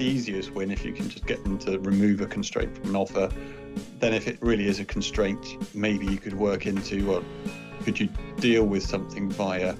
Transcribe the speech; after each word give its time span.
the 0.00 0.06
easiest 0.06 0.52
win 0.52 0.70
if 0.70 0.82
you 0.82 0.94
can 0.94 1.10
just 1.10 1.26
get 1.26 1.44
them 1.44 1.58
to 1.58 1.78
remove 1.80 2.22
a 2.22 2.26
constraint 2.26 2.74
from 2.74 2.88
an 2.88 2.96
offer. 2.96 3.30
Then, 3.98 4.14
if 4.14 4.26
it 4.26 4.38
really 4.40 4.66
is 4.66 4.80
a 4.80 4.84
constraint, 4.84 5.74
maybe 5.74 6.06
you 6.06 6.16
could 6.16 6.32
work 6.32 6.64
into 6.64 7.06
well, 7.06 7.24
could 7.84 8.00
you 8.00 8.08
deal 8.38 8.64
with 8.64 8.82
something 8.82 9.30
via 9.30 9.76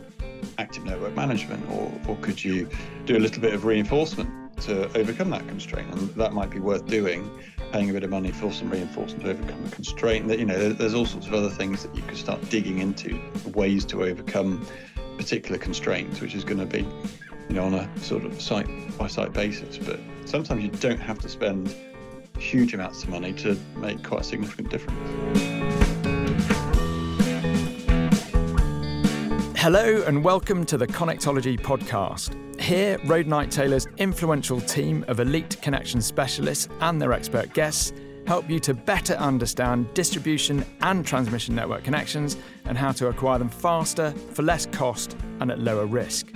active 0.58 0.84
network 0.84 1.14
management, 1.14 1.66
or, 1.70 1.90
or 2.06 2.16
could 2.16 2.44
you 2.44 2.68
do 3.06 3.16
a 3.16 3.18
little 3.18 3.40
bit 3.40 3.54
of 3.54 3.64
reinforcement 3.64 4.28
to 4.60 4.94
overcome 4.98 5.30
that 5.30 5.48
constraint? 5.48 5.90
And 5.94 6.10
that 6.10 6.34
might 6.34 6.50
be 6.50 6.60
worth 6.60 6.84
doing, 6.84 7.30
paying 7.72 7.88
a 7.88 7.92
bit 7.94 8.04
of 8.04 8.10
money 8.10 8.30
for 8.30 8.52
some 8.52 8.68
reinforcement 8.68 9.24
to 9.24 9.30
overcome 9.30 9.64
a 9.64 9.70
constraint. 9.70 10.28
That 10.28 10.38
you 10.38 10.44
know, 10.44 10.70
there's 10.70 10.92
all 10.92 11.06
sorts 11.06 11.28
of 11.28 11.32
other 11.32 11.48
things 11.48 11.82
that 11.82 11.94
you 11.94 12.02
could 12.02 12.18
start 12.18 12.46
digging 12.50 12.80
into 12.80 13.18
ways 13.54 13.86
to 13.86 14.04
overcome 14.04 14.66
particular 15.16 15.56
constraints, 15.56 16.20
which 16.20 16.34
is 16.34 16.44
going 16.44 16.60
to 16.60 16.66
be 16.66 16.86
you 17.50 17.56
know 17.56 17.64
on 17.64 17.74
a 17.74 17.98
sort 17.98 18.24
of 18.24 18.40
site 18.40 18.68
by 18.96 19.08
site 19.08 19.32
basis. 19.32 19.76
But 19.76 19.98
sometimes 20.24 20.62
you 20.62 20.70
don't 20.70 21.00
have 21.00 21.18
to 21.18 21.28
spend 21.28 21.74
huge 22.38 22.74
amounts 22.74 23.02
of 23.02 23.08
money 23.08 23.32
to 23.34 23.58
make 23.74 24.04
quite 24.04 24.20
a 24.20 24.24
significant 24.24 24.70
difference. 24.70 24.96
Hello 29.58 30.04
and 30.06 30.22
welcome 30.22 30.64
to 30.64 30.78
the 30.78 30.86
Connectology 30.86 31.58
podcast. 31.58 32.36
Here, 32.60 32.98
Roadnight 32.98 33.50
Taylor's 33.50 33.88
influential 33.96 34.60
team 34.60 35.04
of 35.08 35.18
elite 35.18 35.60
connection 35.60 36.00
specialists 36.00 36.68
and 36.80 37.02
their 37.02 37.12
expert 37.12 37.52
guests 37.52 37.92
help 38.28 38.48
you 38.48 38.60
to 38.60 38.74
better 38.74 39.14
understand 39.14 39.92
distribution 39.92 40.64
and 40.82 41.04
transmission 41.04 41.56
network 41.56 41.82
connections 41.82 42.36
and 42.66 42.78
how 42.78 42.92
to 42.92 43.08
acquire 43.08 43.40
them 43.40 43.48
faster, 43.48 44.12
for 44.34 44.44
less 44.44 44.66
cost, 44.66 45.16
and 45.40 45.50
at 45.50 45.58
lower 45.58 45.86
risk. 45.86 46.28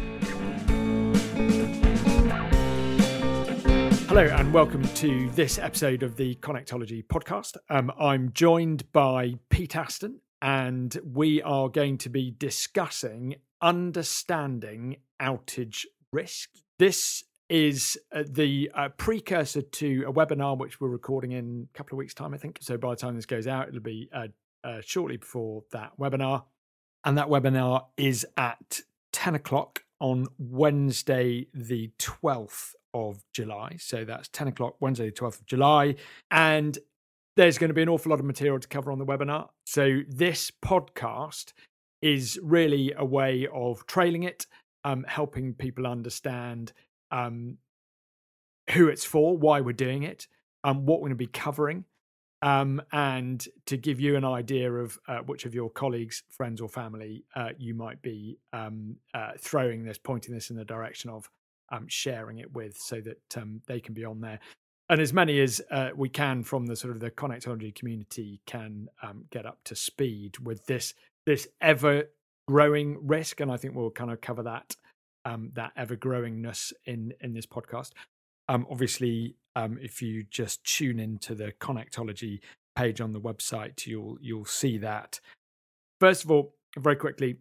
Hello, 4.06 4.26
and 4.26 4.54
welcome 4.54 4.84
to 4.94 5.28
this 5.30 5.58
episode 5.58 6.04
of 6.04 6.14
the 6.14 6.36
Connectology 6.36 7.04
podcast. 7.04 7.56
Um, 7.68 7.90
I'm 7.98 8.30
joined 8.32 8.92
by 8.92 9.34
Pete 9.48 9.74
Aston, 9.74 10.20
and 10.40 10.96
we 11.04 11.42
are 11.42 11.68
going 11.68 11.98
to 11.98 12.08
be 12.08 12.32
discussing 12.38 13.34
understanding 13.60 14.98
outage 15.20 15.86
risk. 16.12 16.50
This 16.78 17.24
is 17.48 17.98
uh, 18.12 18.22
the 18.28 18.70
uh, 18.72 18.90
precursor 18.90 19.62
to 19.62 20.04
a 20.06 20.12
webinar 20.12 20.56
which 20.56 20.80
we're 20.80 20.88
recording 20.88 21.32
in 21.32 21.66
a 21.74 21.76
couple 21.76 21.96
of 21.96 21.98
weeks' 21.98 22.14
time, 22.14 22.32
I 22.32 22.36
think. 22.36 22.58
So 22.60 22.76
by 22.76 22.90
the 22.90 22.96
time 22.96 23.16
this 23.16 23.26
goes 23.26 23.48
out, 23.48 23.66
it'll 23.66 23.80
be 23.80 24.08
uh, 24.14 24.28
uh 24.62 24.80
shortly 24.82 25.16
before 25.16 25.64
that 25.72 25.98
webinar. 25.98 26.44
And 27.04 27.18
that 27.18 27.26
webinar 27.26 27.86
is 27.96 28.24
at 28.36 28.82
10 29.12 29.34
o'clock 29.34 29.83
on 30.00 30.26
Wednesday, 30.38 31.46
the 31.54 31.90
12th 31.98 32.74
of 32.92 33.24
July. 33.32 33.76
So 33.78 34.04
that's 34.04 34.28
10 34.28 34.48
o'clock, 34.48 34.76
Wednesday, 34.80 35.06
the 35.06 35.12
12th 35.12 35.40
of 35.40 35.46
July. 35.46 35.96
And 36.30 36.78
there's 37.36 37.58
going 37.58 37.68
to 37.68 37.74
be 37.74 37.82
an 37.82 37.88
awful 37.88 38.10
lot 38.10 38.20
of 38.20 38.26
material 38.26 38.58
to 38.58 38.68
cover 38.68 38.92
on 38.92 38.98
the 38.98 39.06
webinar. 39.06 39.48
So 39.66 40.00
this 40.08 40.50
podcast 40.50 41.52
is 42.00 42.38
really 42.42 42.92
a 42.96 43.04
way 43.04 43.48
of 43.52 43.86
trailing 43.86 44.22
it, 44.22 44.46
um, 44.84 45.04
helping 45.08 45.54
people 45.54 45.86
understand 45.86 46.72
um, 47.10 47.58
who 48.70 48.88
it's 48.88 49.04
for, 49.04 49.36
why 49.36 49.60
we're 49.60 49.72
doing 49.72 50.02
it, 50.02 50.28
um, 50.62 50.86
what 50.86 51.00
we're 51.00 51.08
going 51.08 51.10
to 51.10 51.16
be 51.16 51.26
covering, 51.26 51.84
um, 52.44 52.82
and 52.92 53.48
to 53.64 53.78
give 53.78 53.98
you 53.98 54.16
an 54.16 54.24
idea 54.24 54.70
of 54.70 54.98
uh, 55.08 55.20
which 55.20 55.46
of 55.46 55.54
your 55.54 55.70
colleagues, 55.70 56.22
friends, 56.28 56.60
or 56.60 56.68
family 56.68 57.24
uh, 57.34 57.48
you 57.58 57.72
might 57.72 58.02
be 58.02 58.38
um, 58.52 58.96
uh, 59.14 59.30
throwing 59.38 59.82
this, 59.82 59.96
pointing 59.96 60.34
this 60.34 60.50
in 60.50 60.56
the 60.56 60.64
direction 60.64 61.08
of 61.08 61.30
um, 61.72 61.86
sharing 61.88 62.40
it 62.40 62.52
with, 62.52 62.76
so 62.76 63.00
that 63.00 63.38
um, 63.38 63.62
they 63.66 63.80
can 63.80 63.94
be 63.94 64.04
on 64.04 64.20
there. 64.20 64.38
And 64.90 65.00
as 65.00 65.14
many 65.14 65.40
as 65.40 65.62
uh, 65.70 65.88
we 65.96 66.10
can 66.10 66.42
from 66.42 66.66
the 66.66 66.76
sort 66.76 66.92
of 66.92 67.00
the 67.00 67.10
connectology 67.10 67.74
community 67.74 68.42
can 68.46 68.88
um, 69.02 69.24
get 69.30 69.46
up 69.46 69.58
to 69.64 69.74
speed 69.74 70.36
with 70.38 70.66
this 70.66 70.92
this 71.24 71.48
ever 71.62 72.10
growing 72.46 72.98
risk. 73.06 73.40
And 73.40 73.50
i 73.50 73.56
think 73.56 73.74
we'll 73.74 73.90
kind 73.90 74.10
of 74.10 74.20
cover 74.20 74.42
that 74.42 74.76
um, 75.24 75.50
that 75.54 75.72
ever 75.78 75.96
growingness 75.96 76.74
in 76.84 77.14
in 77.22 77.32
this 77.32 77.46
podcast. 77.46 77.92
Um, 78.50 78.66
obviously 78.70 79.36
um, 79.56 79.78
if 79.80 80.02
you 80.02 80.24
just 80.30 80.64
tune 80.64 80.98
into 80.98 81.34
the 81.34 81.52
connectology 81.60 82.40
page 82.76 83.00
on 83.00 83.12
the 83.12 83.20
website 83.20 83.86
you'll 83.86 84.18
you'll 84.20 84.44
see 84.44 84.78
that 84.78 85.20
first 86.00 86.24
of 86.24 86.30
all 86.30 86.54
very 86.78 86.96
quickly 86.96 87.36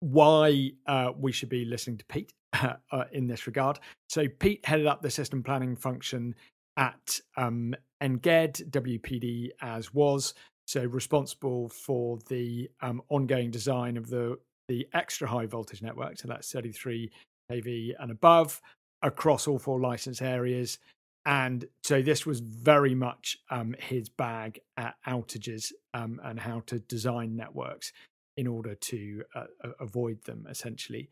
why 0.00 0.70
uh, 0.86 1.10
we 1.18 1.32
should 1.32 1.48
be 1.48 1.64
listening 1.64 1.98
to 1.98 2.04
pete 2.06 2.32
uh, 2.92 3.04
in 3.12 3.26
this 3.26 3.46
regard. 3.46 3.78
So 4.08 4.28
Pete 4.28 4.64
headed 4.64 4.86
up 4.86 5.02
the 5.02 5.10
system 5.10 5.42
planning 5.42 5.76
function 5.76 6.34
at 6.76 7.20
um, 7.36 7.74
NGED, 8.02 8.70
WPD 8.70 9.50
as 9.62 9.94
was, 9.94 10.34
so 10.66 10.84
responsible 10.84 11.68
for 11.68 12.18
the 12.28 12.68
um, 12.82 13.00
ongoing 13.08 13.50
design 13.50 13.96
of 13.96 14.08
the 14.08 14.38
the 14.68 14.86
extra 14.94 15.28
high 15.28 15.46
voltage 15.46 15.80
network, 15.80 16.18
so 16.18 16.26
that's 16.26 16.50
33 16.50 17.08
kV 17.50 17.92
and 18.00 18.10
above 18.10 18.60
across 19.02 19.46
all 19.46 19.60
four 19.60 19.80
license 19.80 20.20
areas. 20.20 20.78
And 21.26 21.66
so 21.82 22.02
this 22.02 22.24
was 22.24 22.38
very 22.38 22.94
much 22.94 23.36
um, 23.50 23.74
his 23.80 24.08
bag 24.08 24.60
at 24.76 24.94
outages 25.06 25.72
um, 25.92 26.20
and 26.24 26.38
how 26.38 26.62
to 26.66 26.78
design 26.78 27.36
networks 27.36 27.92
in 28.36 28.46
order 28.46 28.76
to 28.76 29.22
uh, 29.34 29.44
avoid 29.80 30.22
them 30.24 30.46
essentially. 30.48 31.10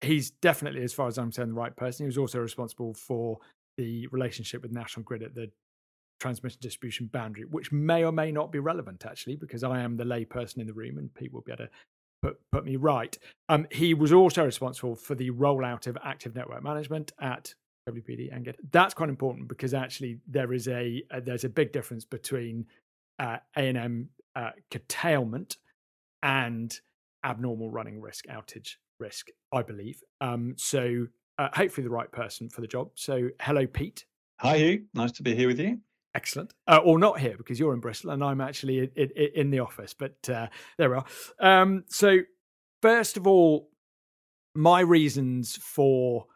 He's 0.00 0.30
definitely, 0.30 0.82
as 0.82 0.94
far 0.94 1.06
as 1.06 1.18
I'm 1.18 1.26
concerned, 1.26 1.50
the 1.50 1.54
right 1.54 1.76
person. 1.76 2.04
He 2.04 2.08
was 2.08 2.18
also 2.18 2.40
responsible 2.40 2.94
for 2.94 3.38
the 3.76 4.06
relationship 4.08 4.62
with 4.62 4.72
National 4.72 5.04
Grid 5.04 5.22
at 5.22 5.34
the 5.34 5.50
transmission 6.18 6.58
distribution 6.62 7.10
boundary, 7.12 7.44
which 7.44 7.70
may 7.72 8.04
or 8.04 8.12
may 8.12 8.32
not 8.32 8.52
be 8.52 8.58
relevant 8.58 9.04
actually, 9.04 9.36
because 9.36 9.62
I 9.62 9.80
am 9.80 9.96
the 9.96 10.04
lay 10.04 10.24
person 10.24 10.62
in 10.62 10.66
the 10.66 10.72
room 10.72 10.96
and 10.96 11.12
people 11.12 11.38
will 11.38 11.44
be 11.44 11.52
able 11.52 11.64
to 11.64 11.70
put, 12.22 12.38
put 12.50 12.64
me 12.64 12.76
right. 12.76 13.18
Um, 13.50 13.66
he 13.70 13.92
was 13.92 14.12
also 14.12 14.44
responsible 14.44 14.96
for 14.96 15.14
the 15.14 15.30
rollout 15.30 15.86
of 15.86 15.98
active 16.02 16.34
network 16.34 16.62
management 16.62 17.12
at 17.20 17.54
WPD 17.88 18.34
and 18.34 18.44
get 18.44 18.56
that's 18.70 18.94
quite 18.94 19.08
important 19.08 19.48
because 19.48 19.74
actually 19.74 20.18
there 20.26 20.52
is 20.52 20.68
a, 20.68 21.02
a 21.10 21.20
there's 21.20 21.44
a 21.44 21.48
big 21.48 21.72
difference 21.72 22.04
between 22.04 22.66
uh, 23.18 23.38
ANM 23.56 24.06
uh, 24.36 24.50
curtailment 24.70 25.56
and 26.22 26.80
abnormal 27.24 27.70
running 27.70 28.00
risk 28.00 28.26
outage 28.26 28.76
risk, 28.98 29.28
I 29.52 29.62
believe. 29.62 30.02
Um, 30.20 30.54
so 30.56 31.06
uh, 31.38 31.48
hopefully 31.54 31.84
the 31.84 31.90
right 31.92 32.10
person 32.10 32.48
for 32.48 32.60
the 32.60 32.66
job. 32.66 32.90
So, 32.94 33.28
hello, 33.40 33.66
Pete. 33.66 34.04
Hi, 34.38 34.56
Hugh. 34.58 34.84
Nice 34.94 35.12
to 35.12 35.22
be 35.22 35.34
here 35.34 35.48
with 35.48 35.60
you. 35.60 35.78
Excellent. 36.14 36.52
Uh, 36.68 36.80
or 36.84 36.98
not 36.98 37.18
here 37.18 37.36
because 37.36 37.58
you're 37.58 37.74
in 37.74 37.80
Bristol 37.80 38.10
and 38.10 38.22
I'm 38.22 38.40
actually 38.40 38.78
in, 38.78 38.90
in, 38.96 39.10
in 39.34 39.50
the 39.50 39.60
office, 39.60 39.94
but 39.94 40.16
uh, 40.28 40.48
there 40.78 40.90
we 40.90 40.96
are. 40.96 41.04
Um, 41.40 41.84
so, 41.88 42.18
first 42.80 43.16
of 43.16 43.26
all, 43.26 43.70
my 44.54 44.80
reasons 44.80 45.56
for 45.56 46.26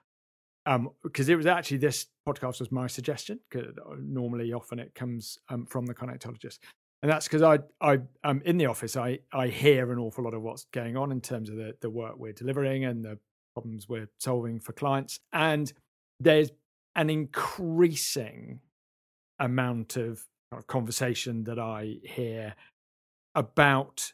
um 0.66 0.90
because 1.02 1.28
it 1.28 1.36
was 1.36 1.46
actually 1.46 1.78
this 1.78 2.06
podcast 2.28 2.60
was 2.60 2.70
my 2.70 2.86
suggestion 2.86 3.38
because 3.48 3.72
normally 4.00 4.52
often 4.52 4.78
it 4.78 4.94
comes 4.94 5.38
um, 5.48 5.64
from 5.66 5.86
the 5.86 5.94
connectologist 5.94 6.58
and 7.02 7.10
that's 7.10 7.28
because 7.28 7.42
I 7.42 7.58
I 7.80 8.00
um 8.24 8.42
in 8.44 8.56
the 8.56 8.66
office 8.66 8.96
I 8.96 9.20
I 9.32 9.48
hear 9.48 9.92
an 9.92 9.98
awful 9.98 10.24
lot 10.24 10.34
of 10.34 10.42
what's 10.42 10.66
going 10.72 10.96
on 10.96 11.12
in 11.12 11.20
terms 11.20 11.48
of 11.48 11.56
the 11.56 11.74
the 11.80 11.90
work 11.90 12.14
we're 12.18 12.32
delivering 12.32 12.84
and 12.84 13.04
the 13.04 13.18
problems 13.56 13.88
we're 13.88 14.10
solving 14.18 14.60
for 14.60 14.72
clients. 14.72 15.18
And 15.32 15.72
there's 16.20 16.50
an 16.94 17.08
increasing 17.08 18.60
amount 19.38 19.96
of 19.96 20.26
conversation 20.66 21.44
that 21.44 21.58
I 21.58 21.96
hear 22.04 22.54
about 23.34 24.12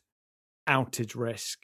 outage 0.69 1.17
risk, 1.17 1.59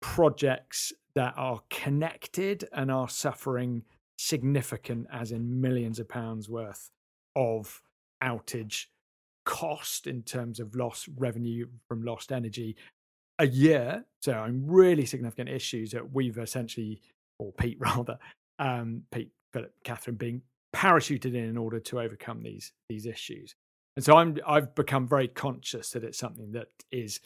projects 0.00 0.92
that 1.18 1.34
are 1.36 1.62
connected 1.68 2.68
and 2.72 2.92
are 2.92 3.08
suffering 3.08 3.82
significant, 4.18 5.04
as 5.12 5.32
in 5.32 5.60
millions 5.60 5.98
of 5.98 6.08
pounds 6.08 6.48
worth 6.48 6.92
of 7.34 7.82
outage 8.22 8.84
cost 9.44 10.06
in 10.06 10.22
terms 10.22 10.60
of 10.60 10.76
lost 10.76 11.08
revenue 11.16 11.66
from 11.88 12.04
lost 12.04 12.30
energy 12.30 12.76
a 13.40 13.48
year. 13.48 14.04
So 14.22 14.32
I'm 14.32 14.64
really 14.64 15.06
significant 15.06 15.48
issues 15.48 15.90
that 15.90 16.14
we've 16.14 16.38
essentially, 16.38 17.00
or 17.40 17.50
Pete 17.50 17.78
rather, 17.80 18.20
um, 18.60 19.02
Pete, 19.10 19.32
Philip, 19.52 19.72
Catherine 19.82 20.16
being 20.16 20.42
parachuted 20.72 21.34
in 21.34 21.48
in 21.48 21.58
order 21.58 21.80
to 21.80 21.98
overcome 21.98 22.44
these 22.44 22.70
these 22.88 23.06
issues. 23.06 23.56
And 23.96 24.04
so 24.04 24.16
I'm 24.16 24.38
I've 24.46 24.72
become 24.76 25.08
very 25.08 25.26
conscious 25.26 25.90
that 25.90 26.04
it's 26.04 26.16
something 26.16 26.52
that 26.52 26.68
is 26.92 27.18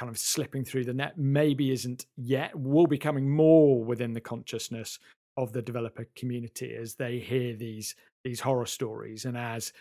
kind 0.00 0.08
of 0.08 0.16
slipping 0.16 0.64
through 0.64 0.86
the 0.86 0.94
net. 0.94 1.18
Maybe 1.18 1.70
isn't 1.72 2.06
yet. 2.16 2.58
Will 2.58 2.86
be 2.86 2.96
coming 2.96 3.28
more 3.28 3.84
within 3.84 4.14
the 4.14 4.20
consciousness 4.20 4.98
of 5.36 5.52
the 5.52 5.60
developer 5.60 6.06
community 6.16 6.74
as 6.74 6.94
they 6.94 7.18
hear 7.18 7.54
these 7.54 7.94
these 8.24 8.40
horror 8.40 8.64
stories 8.64 9.26
and 9.26 9.36
as 9.36 9.74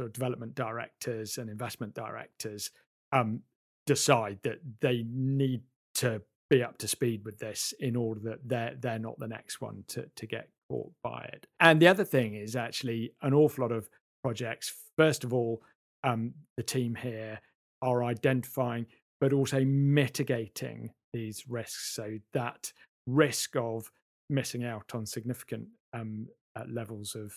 sort 0.00 0.08
of 0.08 0.12
development 0.14 0.54
directors 0.54 1.36
and 1.36 1.50
investment 1.50 1.94
directors 1.94 2.70
um, 3.12 3.40
decide 3.86 4.38
that 4.42 4.58
they 4.80 5.04
need 5.10 5.60
to 5.94 6.22
be 6.48 6.62
up 6.62 6.78
to 6.78 6.88
speed 6.88 7.22
with 7.26 7.38
this 7.38 7.74
in 7.78 7.94
order 7.94 8.20
that 8.20 8.38
they're 8.46 8.74
they're 8.80 8.98
not 8.98 9.18
the 9.18 9.28
next 9.28 9.60
one 9.60 9.84
to 9.88 10.08
to 10.16 10.26
get 10.26 10.48
caught 10.70 10.90
by 11.02 11.28
it. 11.34 11.46
And 11.60 11.80
the 11.80 11.88
other 11.88 12.04
thing 12.04 12.34
is 12.34 12.56
actually 12.56 13.12
an 13.20 13.34
awful 13.34 13.64
lot 13.64 13.72
of 13.72 13.90
projects. 14.22 14.72
First 14.96 15.24
of 15.24 15.34
all, 15.34 15.62
um, 16.04 16.32
the 16.56 16.62
team 16.62 16.94
here 16.94 17.38
are 17.82 18.02
identifying 18.02 18.86
but 19.20 19.32
also 19.32 19.64
mitigating 19.64 20.90
these 21.12 21.44
risks. 21.48 21.94
So 21.94 22.18
that 22.32 22.72
risk 23.06 23.56
of 23.56 23.90
missing 24.30 24.64
out 24.64 24.94
on 24.94 25.06
significant 25.06 25.68
um, 25.92 26.26
uh, 26.54 26.64
levels 26.68 27.14
of 27.14 27.32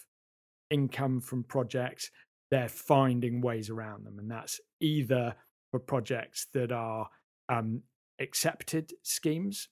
income 0.70 1.22
from 1.22 1.44
projects, 1.44 2.12
they're 2.50 2.70
finding 2.70 3.42
ways 3.42 3.70
around 3.70 4.06
them. 4.06 4.20
And 4.20 4.30
that's 4.30 4.60
either 4.80 5.36
for 5.72 5.80
projects 5.80 6.48
that 6.54 6.72
are 6.72 7.08
um, 7.50 7.82
accepted 8.20 8.92
schemes 9.04 9.70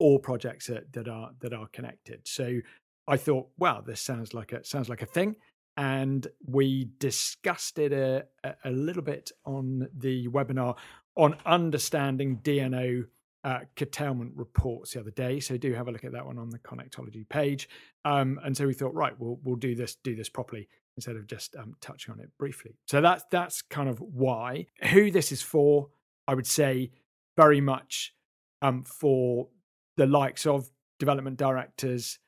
or 0.00 0.18
projects 0.18 0.66
that, 0.68 0.92
that 0.92 1.08
are 1.08 1.30
that 1.40 1.52
are 1.52 1.68
connected. 1.72 2.20
So 2.24 2.60
I 3.06 3.16
thought, 3.16 3.48
wow, 3.58 3.82
this 3.84 4.00
sounds 4.00 4.34
like 4.34 4.52
a 4.52 4.64
sounds 4.64 4.88
like 4.88 5.02
a 5.02 5.06
thing. 5.06 5.36
And 5.78 6.26
we 6.44 6.90
discussed 6.98 7.78
it 7.78 7.92
a, 7.92 8.26
a, 8.64 8.70
little 8.70 9.02
bit 9.02 9.30
on 9.46 9.88
the 9.96 10.26
webinar 10.26 10.76
on 11.14 11.36
understanding 11.46 12.40
DNO 12.42 13.04
uh, 13.44 13.60
curtailment 13.76 14.32
reports 14.34 14.92
the 14.92 15.00
other 15.00 15.12
day. 15.12 15.38
So 15.38 15.56
do 15.56 15.72
have 15.74 15.86
a 15.86 15.92
look 15.92 16.04
at 16.04 16.10
that 16.12 16.26
one 16.26 16.36
on 16.36 16.50
the 16.50 16.58
connectology 16.58 17.28
page. 17.28 17.68
Um, 18.04 18.40
and 18.44 18.56
so 18.56 18.66
we 18.66 18.74
thought, 18.74 18.92
right, 18.92 19.14
we'll 19.20 19.38
we'll 19.44 19.54
do 19.54 19.76
this 19.76 19.94
do 20.02 20.16
this 20.16 20.28
properly 20.28 20.68
instead 20.96 21.14
of 21.14 21.28
just 21.28 21.54
um, 21.54 21.76
touching 21.80 22.12
on 22.12 22.18
it 22.18 22.28
briefly. 22.38 22.76
So 22.88 23.00
that's 23.00 23.24
that's 23.30 23.62
kind 23.62 23.88
of 23.88 24.00
why. 24.00 24.66
Who 24.90 25.12
this 25.12 25.30
is 25.30 25.42
for, 25.42 25.90
I 26.26 26.34
would 26.34 26.46
say, 26.46 26.90
very 27.36 27.60
much 27.60 28.14
um, 28.62 28.82
for 28.82 29.48
the 29.96 30.06
likes 30.06 30.44
of 30.44 30.68
development 30.98 31.36
directors, 31.36 32.18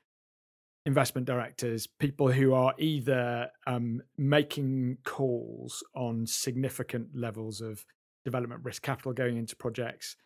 investment 0.86 1.26
directors, 1.26 1.86
people 1.86 2.32
who 2.32 2.54
are 2.54 2.74
either 2.78 3.48
um, 3.66 4.02
making 4.16 4.98
calls 5.04 5.84
on 5.94 6.26
significant 6.26 7.08
levels 7.14 7.60
of 7.60 7.84
development 8.24 8.64
risk 8.64 8.82
capital 8.82 9.12
going 9.12 9.36
into 9.36 9.56
projects, 9.56 10.16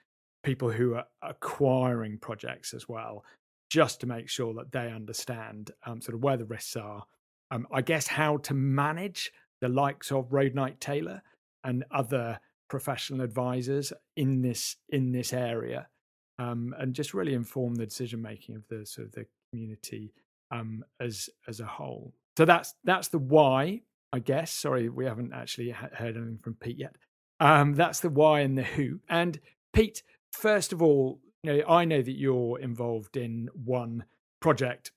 people 0.42 0.70
who 0.70 0.94
are 0.94 1.06
acquiring 1.22 2.18
projects 2.18 2.72
as 2.72 2.88
well, 2.88 3.24
just 3.70 4.00
to 4.00 4.06
make 4.06 4.28
sure 4.28 4.54
that 4.54 4.70
they 4.72 4.92
understand 4.92 5.72
um, 5.86 6.00
sort 6.00 6.14
of 6.14 6.22
where 6.22 6.36
the 6.36 6.44
risks 6.44 6.76
are. 6.76 7.04
Um, 7.50 7.66
I 7.72 7.82
guess 7.82 8.06
how 8.06 8.36
to 8.38 8.54
manage 8.54 9.32
the 9.60 9.68
likes 9.68 10.12
of 10.12 10.30
Roadnight 10.30 10.78
Taylor 10.80 11.22
and 11.64 11.84
other 11.90 12.38
professional 12.68 13.22
advisors 13.22 13.92
in 14.16 14.42
this 14.42 14.76
in 14.88 15.12
this 15.12 15.32
area, 15.32 15.88
um, 16.38 16.74
and 16.78 16.94
just 16.94 17.14
really 17.14 17.34
inform 17.34 17.74
the 17.74 17.86
decision 17.86 18.22
making 18.22 18.56
of 18.56 18.66
the 18.68 18.86
sort 18.86 19.08
of 19.08 19.12
the 19.12 19.26
community 19.50 20.12
um, 20.54 20.84
as 21.00 21.28
as 21.48 21.60
a 21.60 21.66
whole. 21.66 22.14
So 22.36 22.44
that's 22.44 22.74
that's 22.84 23.08
the 23.08 23.18
why, 23.18 23.82
I 24.12 24.18
guess. 24.18 24.52
Sorry, 24.52 24.88
we 24.88 25.04
haven't 25.04 25.32
actually 25.32 25.70
heard 25.70 26.16
anything 26.16 26.38
from 26.42 26.54
Pete 26.54 26.78
yet. 26.78 26.96
Um, 27.40 27.74
that's 27.74 28.00
the 28.00 28.08
why 28.10 28.40
and 28.40 28.56
the 28.56 28.62
who. 28.62 29.00
And 29.08 29.40
Pete, 29.72 30.02
first 30.32 30.72
of 30.72 30.82
all, 30.82 31.20
you 31.42 31.56
know, 31.56 31.68
I 31.68 31.84
know 31.84 32.02
that 32.02 32.18
you're 32.18 32.58
involved 32.60 33.16
in 33.16 33.48
one 33.54 34.04
project 34.40 34.92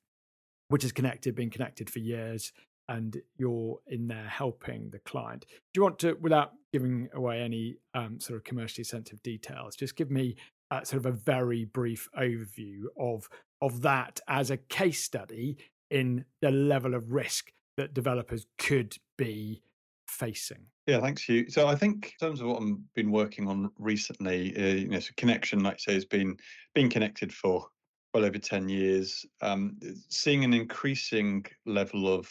which 0.70 0.84
is 0.84 0.92
connected, 0.92 1.34
been 1.34 1.50
connected 1.50 1.90
for 1.90 2.00
years, 2.00 2.52
and 2.90 3.18
you're 3.38 3.80
in 3.88 4.08
there 4.08 4.28
helping 4.28 4.90
the 4.90 5.00
client. 5.00 5.46
Do 5.74 5.80
you 5.80 5.84
want 5.84 6.00
to, 6.00 6.18
without 6.20 6.54
giving 6.74 7.10
away 7.14 7.42
any 7.42 7.78
um, 7.94 8.20
sort 8.20 8.38
of 8.38 8.44
commercially 8.44 8.84
sensitive 8.84 9.22
details, 9.24 9.76
just 9.76 9.96
give 9.96 10.12
me 10.12 10.36
uh, 10.72 10.84
sort 10.84 11.00
of 11.00 11.06
a 11.06 11.12
very 11.12 11.66
brief 11.66 12.10
overview 12.18 12.84
of 13.00 13.30
of 13.62 13.82
that 13.82 14.20
as 14.28 14.52
a 14.52 14.58
case 14.58 15.04
study 15.04 15.58
in 15.90 16.26
the 16.42 16.52
level 16.52 16.94
of 16.94 17.12
risk 17.12 17.52
that 17.78 17.94
developers 17.94 18.46
could 18.58 18.96
be 19.18 19.62
facing? 20.08 20.66
Yeah, 20.86 21.02
thanks, 21.02 21.24
Hugh. 21.24 21.50
So 21.50 21.68
I 21.68 21.76
think 21.76 22.14
in 22.22 22.28
terms 22.28 22.40
of 22.40 22.48
what 22.48 22.62
I've 22.62 22.94
been 22.94 23.12
working 23.12 23.48
on 23.48 23.72
recently, 23.78 24.56
uh, 24.56 24.76
you 24.76 24.88
know, 24.88 25.00
so 25.00 25.12
connection, 25.18 25.64
like 25.64 25.76
I 25.76 25.78
say, 25.78 25.94
has 25.96 26.06
been 26.06 26.38
been 26.74 26.90
connected 26.90 27.34
for 27.34 27.68
well 28.14 28.26
over 28.26 28.38
ten 28.38 28.70
years. 28.70 29.26
Um, 29.42 29.78
seeing 30.10 30.44
an 30.44 30.54
increasing 30.54 31.46
level 31.66 32.14
of 32.14 32.30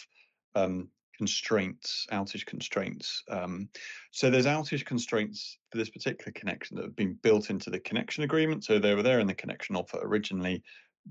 um, 0.55 0.89
constraints, 1.17 2.07
outage 2.13 2.47
constraints. 2.47 3.23
Um, 3.31 3.69
so 4.11 4.31
there's 4.31 4.47
outage 4.47 4.85
constraints 4.85 5.59
for 5.71 5.79
this 5.79 5.91
particular 5.91 6.33
connection 6.33 6.77
that 6.77 6.85
have 6.85 6.97
been 6.97 7.19
built 7.23 7.51
into 7.51 7.71
the 7.71 7.81
connection 7.81 8.25
agreement. 8.25 8.65
So 8.65 8.79
they 8.79 8.95
were 8.95 9.03
there 9.03 9.21
in 9.21 9.27
the 9.27 9.35
connection 9.35 9.77
offer 9.77 9.99
originally, 10.03 10.63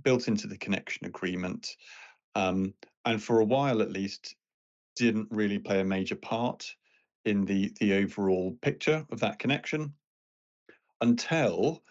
built 0.04 0.28
into 0.28 0.48
the 0.48 0.57
connection 0.57 1.07
agreement. 1.07 1.75
Um, 2.36 2.74
and 3.06 3.22
for 3.22 3.40
a 3.40 3.46
while 3.46 3.81
at 3.81 3.92
least, 3.92 4.36
didn't 4.96 5.28
really 5.30 5.60
play 5.60 5.81
a 5.81 5.86
major 5.86 6.16
part 6.16 6.74
in 7.25 7.44
the 7.46 7.74
the 7.80 7.94
overall 7.94 8.58
picture 8.62 9.06
of 9.12 9.19
that 9.19 9.40
connection 9.40 9.94
until 11.01 11.84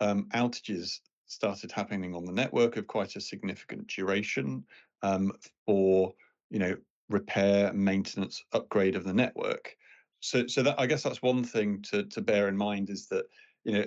um, 0.00 0.26
outages 0.34 1.00
started 1.26 1.70
happening 1.70 2.14
on 2.14 2.24
the 2.24 2.32
network 2.32 2.76
of 2.76 2.86
quite 2.86 3.16
a 3.16 3.20
significant 3.20 3.86
duration 3.86 4.64
um, 5.02 5.32
for 5.64 6.12
you 6.50 6.58
know 6.58 6.76
repair 7.10 7.72
maintenance 7.72 8.42
upgrade 8.52 8.96
of 8.96 9.04
the 9.04 9.12
network. 9.12 9.76
So 10.20 10.46
so 10.46 10.62
that 10.62 10.78
i 10.78 10.86
guess 10.86 11.02
that's 11.02 11.22
one 11.22 11.42
thing 11.42 11.82
to 11.90 12.04
to 12.04 12.20
bear 12.20 12.48
in 12.48 12.56
mind 12.56 12.90
is 12.90 13.06
that 13.08 13.24
you 13.64 13.72
know 13.72 13.84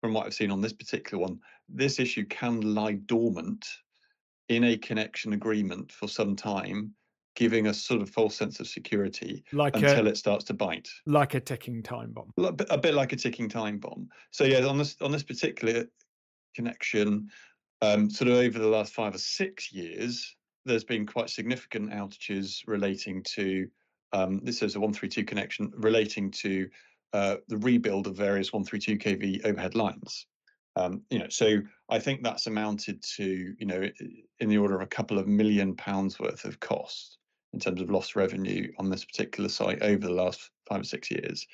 from 0.00 0.12
what 0.12 0.26
i've 0.26 0.34
seen 0.34 0.50
on 0.50 0.60
this 0.60 0.72
particular 0.72 1.22
one 1.22 1.38
this 1.68 2.00
issue 2.00 2.24
can 2.26 2.74
lie 2.74 2.94
dormant 2.94 3.64
in 4.48 4.64
a 4.64 4.76
connection 4.76 5.32
agreement 5.32 5.92
for 5.92 6.08
some 6.08 6.34
time 6.34 6.92
giving 7.36 7.68
a 7.68 7.74
sort 7.74 8.02
of 8.02 8.10
false 8.10 8.34
sense 8.34 8.58
of 8.58 8.66
security 8.66 9.44
like 9.52 9.76
until 9.76 10.08
a, 10.08 10.10
it 10.10 10.16
starts 10.16 10.44
to 10.44 10.52
bite. 10.52 10.88
like 11.06 11.34
a 11.34 11.40
ticking 11.40 11.82
time 11.82 12.12
bomb. 12.12 12.32
A 12.36 12.76
bit 12.76 12.94
like 12.94 13.12
a 13.12 13.16
ticking 13.16 13.48
time 13.48 13.78
bomb. 13.78 14.08
So 14.32 14.44
yeah 14.44 14.66
on 14.66 14.76
this 14.76 14.96
on 15.00 15.12
this 15.12 15.22
particular 15.22 15.84
connection 16.54 17.30
um, 17.82 18.10
sort 18.10 18.28
of 18.28 18.36
over 18.36 18.58
the 18.58 18.66
last 18.66 18.92
five 18.92 19.14
or 19.14 19.18
six 19.18 19.72
years 19.72 20.36
there's 20.64 20.84
been 20.84 21.06
quite 21.06 21.30
significant 21.30 21.90
outages 21.90 22.62
relating 22.66 23.22
to 23.22 23.68
um, 24.12 24.40
this 24.42 24.62
is 24.62 24.74
a 24.74 24.80
132 24.80 25.24
connection 25.24 25.72
relating 25.76 26.30
to 26.32 26.68
uh, 27.12 27.36
the 27.48 27.58
rebuild 27.58 28.06
of 28.06 28.16
various 28.16 28.52
132 28.52 28.98
kV 28.98 29.44
overhead 29.46 29.74
lines 29.74 30.26
um, 30.76 31.02
you 31.10 31.18
know, 31.18 31.28
so 31.28 31.60
I 31.88 31.98
think 31.98 32.22
that's 32.22 32.46
amounted 32.46 33.02
to, 33.16 33.54
you 33.58 33.66
know, 33.66 33.88
in 34.38 34.48
the 34.48 34.58
order 34.58 34.76
of 34.76 34.82
a 34.82 34.86
couple 34.86 35.18
of 35.18 35.26
million 35.26 35.74
pounds 35.74 36.18
worth 36.18 36.44
of 36.44 36.60
cost 36.60 37.18
in 37.52 37.58
terms 37.58 37.80
of 37.80 37.90
lost 37.90 38.14
revenue 38.14 38.72
on 38.78 38.88
this 38.88 39.04
particular 39.04 39.48
site 39.48 39.82
over 39.82 40.06
the 40.06 40.12
last 40.12 40.50
five 40.68 40.80
or 40.80 40.84
six 40.84 41.10
years. 41.10 41.46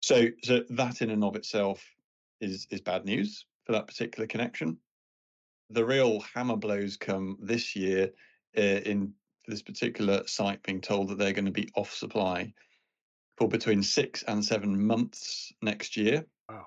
So, 0.00 0.26
so 0.42 0.64
that 0.70 1.02
in 1.02 1.10
and 1.10 1.24
of 1.24 1.36
itself 1.36 1.84
is 2.40 2.66
is 2.70 2.80
bad 2.80 3.04
news 3.04 3.46
for 3.64 3.72
that 3.72 3.86
particular 3.86 4.26
connection. 4.26 4.78
The 5.70 5.84
real 5.84 6.20
hammer 6.34 6.56
blows 6.56 6.96
come 6.96 7.36
this 7.40 7.76
year 7.76 8.10
in 8.54 9.12
this 9.46 9.62
particular 9.62 10.26
site 10.26 10.62
being 10.62 10.80
told 10.80 11.08
that 11.08 11.18
they're 11.18 11.32
going 11.32 11.44
to 11.44 11.50
be 11.50 11.68
off 11.74 11.92
supply 11.92 12.52
for 13.36 13.48
between 13.48 13.82
six 13.82 14.22
and 14.24 14.44
seven 14.44 14.84
months 14.86 15.52
next 15.62 15.96
year. 15.96 16.24
Wow. 16.48 16.66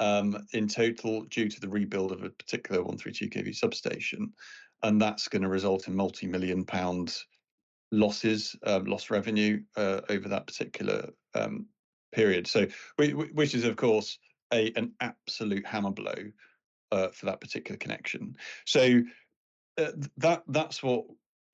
Um, 0.00 0.46
in 0.52 0.68
total, 0.68 1.24
due 1.24 1.48
to 1.48 1.60
the 1.60 1.68
rebuild 1.68 2.12
of 2.12 2.22
a 2.22 2.30
particular 2.30 2.82
132 2.82 3.30
kV 3.30 3.54
substation, 3.54 4.32
and 4.82 5.00
that's 5.00 5.28
going 5.28 5.42
to 5.42 5.48
result 5.48 5.88
in 5.88 5.96
multi-million 5.96 6.64
pound 6.64 7.16
losses, 7.90 8.54
um, 8.64 8.84
lost 8.84 9.10
revenue 9.10 9.60
uh, 9.76 10.00
over 10.08 10.28
that 10.28 10.46
particular 10.46 11.10
um, 11.34 11.66
period. 12.12 12.46
So, 12.46 12.66
which 12.96 13.54
is 13.54 13.64
of 13.64 13.76
course 13.76 14.18
a 14.52 14.72
an 14.76 14.92
absolute 15.00 15.66
hammer 15.66 15.90
blow 15.90 16.14
uh, 16.92 17.08
for 17.08 17.26
that 17.26 17.40
particular 17.40 17.76
connection. 17.76 18.36
So 18.66 19.02
uh, 19.78 19.92
that 20.18 20.42
that's 20.48 20.82
what 20.82 21.04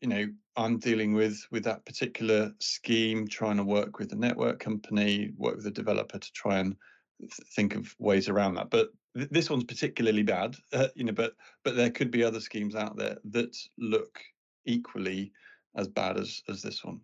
you 0.04 0.10
know 0.10 0.26
I'm 0.56 0.78
dealing 0.78 1.14
with 1.14 1.46
with 1.50 1.64
that 1.64 1.86
particular 1.86 2.52
scheme, 2.60 3.26
trying 3.26 3.56
to 3.56 3.64
work 3.64 3.98
with 3.98 4.10
the 4.10 4.16
network 4.16 4.60
company, 4.60 5.32
work 5.38 5.56
with 5.56 5.64
the 5.64 5.70
developer 5.70 6.18
to 6.18 6.32
try 6.32 6.58
and 6.58 6.76
th- 7.20 7.32
think 7.56 7.74
of 7.74 7.94
ways 7.98 8.28
around 8.28 8.54
that. 8.56 8.68
But 8.68 8.90
th- 9.16 9.30
this 9.30 9.48
one's 9.48 9.64
particularly 9.64 10.22
bad, 10.22 10.56
uh, 10.74 10.88
you 10.94 11.04
know. 11.04 11.12
But 11.12 11.32
but 11.64 11.74
there 11.74 11.90
could 11.90 12.10
be 12.10 12.22
other 12.22 12.40
schemes 12.40 12.74
out 12.74 12.98
there 12.98 13.16
that 13.30 13.56
look 13.78 14.20
equally 14.66 15.32
as 15.74 15.88
bad 15.88 16.18
as 16.18 16.42
as 16.50 16.60
this 16.60 16.84
one. 16.84 17.00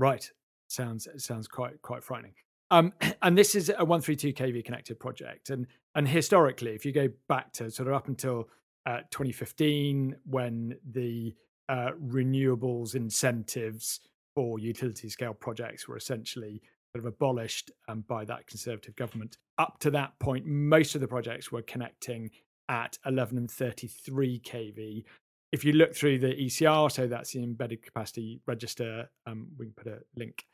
Right. 0.00 0.28
Sounds 0.66 1.06
sounds 1.18 1.46
quite 1.46 1.80
quite 1.82 2.02
frightening. 2.02 2.34
Um, 2.72 2.92
and 3.22 3.38
this 3.38 3.54
is 3.54 3.68
a 3.68 3.84
132 3.84 4.32
kV 4.32 4.64
connected 4.64 4.98
project, 4.98 5.50
and 5.50 5.68
and 5.94 6.08
historically, 6.08 6.74
if 6.74 6.84
you 6.84 6.90
go 6.90 7.08
back 7.28 7.52
to 7.52 7.70
sort 7.70 7.86
of 7.86 7.94
up 7.94 8.08
until 8.08 8.48
uh, 8.84 9.02
2015, 9.12 10.16
when 10.24 10.76
the 10.90 11.36
uh, 11.72 11.90
renewables 12.00 12.94
incentives 12.94 14.00
for 14.36 14.58
utility 14.58 15.08
scale 15.08 15.34
projects 15.34 15.88
were 15.88 15.96
essentially 15.96 16.62
sort 16.94 17.04
of 17.04 17.06
abolished 17.06 17.70
um, 17.88 18.04
by 18.06 18.24
that 18.24 18.46
conservative 18.46 18.94
government. 18.94 19.38
Up 19.58 19.78
to 19.80 19.90
that 19.90 20.16
point, 20.20 20.46
most 20.46 20.94
of 20.94 21.00
the 21.00 21.08
projects 21.08 21.50
were 21.50 21.62
connecting 21.62 22.30
at 22.68 22.96
11 23.04 23.36
and 23.36 23.50
33 23.50 24.40
kV, 24.40 25.04
if 25.52 25.64
you 25.64 25.74
look 25.74 25.94
through 25.94 26.18
the 26.18 26.34
ECR, 26.34 26.90
so 26.90 27.06
that's 27.06 27.32
the 27.32 27.42
embedded 27.42 27.82
capacity 27.82 28.40
register, 28.46 29.10
um, 29.26 29.48
we 29.58 29.66
can 29.66 29.74
put 29.74 29.86
a 29.86 29.98
link 30.16 30.46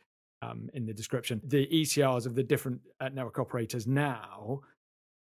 um, 0.42 0.68
in 0.75 0.87
the 0.87 0.92
description. 0.92 1.40
The 1.44 1.68
ECRs 1.68 2.26
of 2.26 2.34
the 2.34 2.42
different 2.42 2.80
uh, 3.00 3.08
network 3.08 3.38
operators 3.38 3.87
now, 3.87 4.60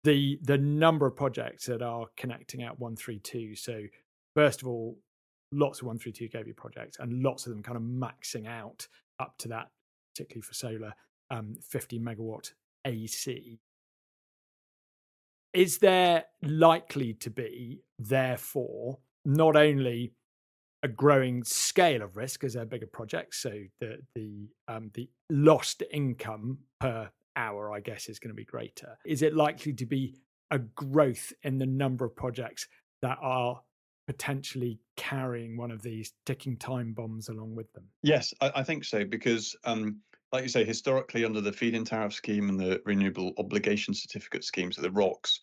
the 0.04 0.40
the 0.44 0.58
number 0.58 1.06
of 1.06 1.16
projects 1.16 1.66
that 1.68 1.82
are 1.82 2.08
connecting 2.18 2.64
at 2.64 2.80
132. 2.80 3.56
So 3.56 3.84
first 4.36 4.62
of 4.62 4.68
all, 4.68 4.98
lots 5.52 5.80
of 5.80 5.88
132 5.88 6.38
kV 6.38 6.56
projects, 6.56 6.98
and 7.00 7.24
lots 7.24 7.46
of 7.46 7.54
them 7.54 7.64
kind 7.64 7.78
of 7.78 7.84
maxing 7.84 8.48
out 8.48 8.88
up 9.20 9.38
to 9.40 9.48
that, 9.50 9.70
particularly 10.14 10.42
for 10.42 10.54
solar, 10.54 10.94
um, 11.32 11.56
50 11.62 12.00
megawatt 12.00 12.54
AC. 12.86 13.60
Is 15.54 15.80
there 15.80 16.26
likely 16.44 17.14
to 17.16 17.30
be, 17.30 17.82
therefore, 17.98 19.00
not 19.26 19.56
only 19.56 20.14
a 20.84 20.88
growing 20.88 21.44
scale 21.44 22.02
of 22.02 22.16
risk 22.16 22.44
as 22.44 22.54
they're 22.54 22.66
bigger 22.66 22.88
projects, 22.88 23.40
so 23.40 23.52
the 23.80 23.98
the 24.16 24.48
um, 24.68 24.92
the 24.94 25.10
lost 25.30 25.84
income 25.92 26.60
per 26.80 27.10
hour, 27.36 27.74
I 27.74 27.80
guess, 27.80 28.08
is 28.08 28.20
going 28.20 28.30
to 28.30 28.36
be 28.36 28.46
greater. 28.46 28.98
Is 29.06 29.22
it 29.22 29.36
likely 29.36 29.74
to 29.74 29.86
be 29.86 30.16
a 30.52 30.60
growth 30.60 31.34
in 31.44 31.58
the 31.58 31.66
number 31.66 32.06
of 32.06 32.16
projects 32.16 32.68
that 33.02 33.18
are 33.22 33.62
potentially 34.10 34.80
carrying 34.98 35.56
one 35.56 35.70
of 35.70 35.84
these 35.84 36.14
ticking 36.26 36.58
time 36.58 36.94
bombs 36.94 37.30
along 37.30 37.54
with 37.54 37.72
them? 37.74 37.84
Yes, 38.02 38.34
I, 38.42 38.52
I 38.56 38.64
think 38.64 38.84
so 38.84 39.06
because, 39.06 39.56
um, 39.66 39.98
like 40.34 40.42
you 40.42 40.50
say, 40.50 40.66
historically 40.66 41.26
under 41.26 41.42
the 41.42 41.54
feed-in 41.54 41.86
tariff 41.86 42.14
scheme 42.14 42.50
and 42.50 42.60
the 42.60 42.82
renewable 42.86 43.34
obligation 43.38 43.94
certificate 43.94 44.44
schemes, 44.44 44.78
so 44.78 44.82
the 44.82 44.90
ROCs, 44.90 45.42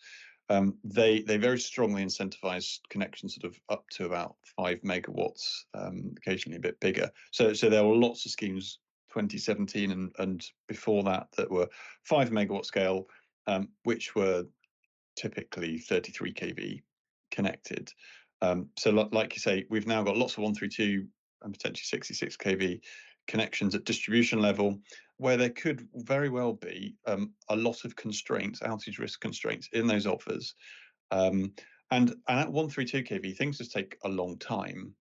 um, 0.49 0.75
they 0.83 1.21
they 1.21 1.37
very 1.37 1.59
strongly 1.59 2.03
incentivize 2.03 2.79
connections 2.89 3.35
sort 3.35 3.49
of 3.49 3.57
up 3.69 3.85
to 3.91 4.05
about 4.05 4.35
five 4.57 4.81
megawatts, 4.81 5.47
um, 5.73 6.13
occasionally 6.17 6.57
a 6.57 6.61
bit 6.61 6.77
bigger. 6.81 7.09
So 7.31 7.53
so 7.53 7.69
there 7.69 7.85
were 7.85 7.95
lots 7.95 8.25
of 8.25 8.33
schemes 8.33 8.79
2017 9.13 9.91
and 9.91 10.11
and 10.19 10.45
before 10.67 11.03
that 11.03 11.27
that 11.37 11.49
were 11.49 11.69
five 12.03 12.31
megawatt 12.31 12.65
scale, 12.65 13.07
um, 13.47 13.69
which 13.83 14.13
were 14.13 14.43
typically 15.15 15.77
33 15.79 16.33
kV 16.33 16.81
connected. 17.31 17.93
Um, 18.41 18.69
so, 18.77 18.91
like 18.91 19.35
you 19.35 19.39
say, 19.39 19.65
we've 19.69 19.87
now 19.87 20.03
got 20.03 20.17
lots 20.17 20.33
of 20.33 20.39
132 20.39 21.07
and 21.41 21.53
potentially 21.53 21.83
66 21.83 22.37
kV 22.37 22.79
connections 23.27 23.75
at 23.75 23.83
distribution 23.83 24.41
level, 24.41 24.79
where 25.17 25.37
there 25.37 25.49
could 25.49 25.87
very 25.95 26.29
well 26.29 26.53
be 26.53 26.95
um, 27.07 27.33
a 27.49 27.55
lot 27.55 27.83
of 27.83 27.95
constraints, 27.95 28.61
outage 28.61 28.99
risk 28.99 29.19
constraints 29.19 29.69
in 29.73 29.87
those 29.87 30.07
offers. 30.07 30.55
Um, 31.11 31.53
and, 31.91 32.11
and 32.27 32.39
at 32.39 32.51
132 32.51 33.03
kV, 33.03 33.35
things 33.35 33.57
just 33.57 33.71
take 33.71 33.97
a 34.03 34.09
long 34.09 34.37
time. 34.37 34.93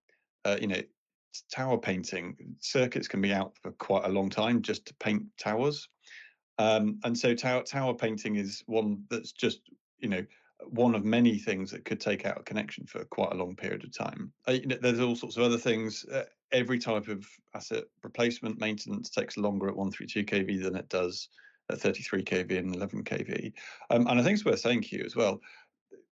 Uh, 0.44 0.56
you 0.60 0.68
know, 0.68 0.80
tower 1.52 1.78
painting 1.78 2.36
circuits 2.60 3.08
can 3.08 3.20
be 3.20 3.32
out 3.32 3.54
for 3.62 3.72
quite 3.72 4.04
a 4.04 4.08
long 4.08 4.30
time 4.30 4.62
just 4.62 4.86
to 4.86 4.94
paint 4.94 5.22
towers. 5.38 5.88
Um, 6.58 6.98
and 7.04 7.16
so 7.16 7.34
tower 7.34 7.62
tower 7.62 7.94
painting 7.94 8.36
is 8.36 8.62
one 8.66 9.02
that's 9.10 9.32
just 9.32 9.60
you 9.98 10.08
know 10.08 10.24
one 10.64 10.94
of 10.94 11.04
many 11.04 11.38
things 11.38 11.70
that 11.70 11.84
could 11.84 12.00
take 12.00 12.24
out 12.24 12.40
a 12.40 12.42
connection 12.42 12.86
for 12.86 13.04
quite 13.06 13.32
a 13.32 13.36
long 13.36 13.54
period 13.54 13.84
of 13.84 13.96
time. 13.96 14.32
Uh, 14.46 14.58
there's 14.80 15.00
all 15.00 15.16
sorts 15.16 15.36
of 15.36 15.42
other 15.42 15.58
things. 15.58 16.04
Uh, 16.04 16.24
every 16.52 16.78
type 16.78 17.08
of 17.08 17.26
asset 17.54 17.84
replacement 18.02 18.58
maintenance 18.58 19.10
takes 19.10 19.36
longer 19.36 19.68
at 19.68 19.76
132 19.76 20.24
kV 20.24 20.62
than 20.62 20.76
it 20.76 20.88
does 20.88 21.28
at 21.70 21.80
33 21.80 22.22
kV 22.22 22.58
and 22.58 22.74
11 22.74 23.04
kV. 23.04 23.52
Um, 23.90 24.06
and 24.06 24.20
I 24.20 24.22
think 24.22 24.34
it's 24.34 24.44
worth 24.44 24.60
saying 24.60 24.82
to 24.82 24.96
you 24.96 25.04
as 25.04 25.16
well, 25.16 25.40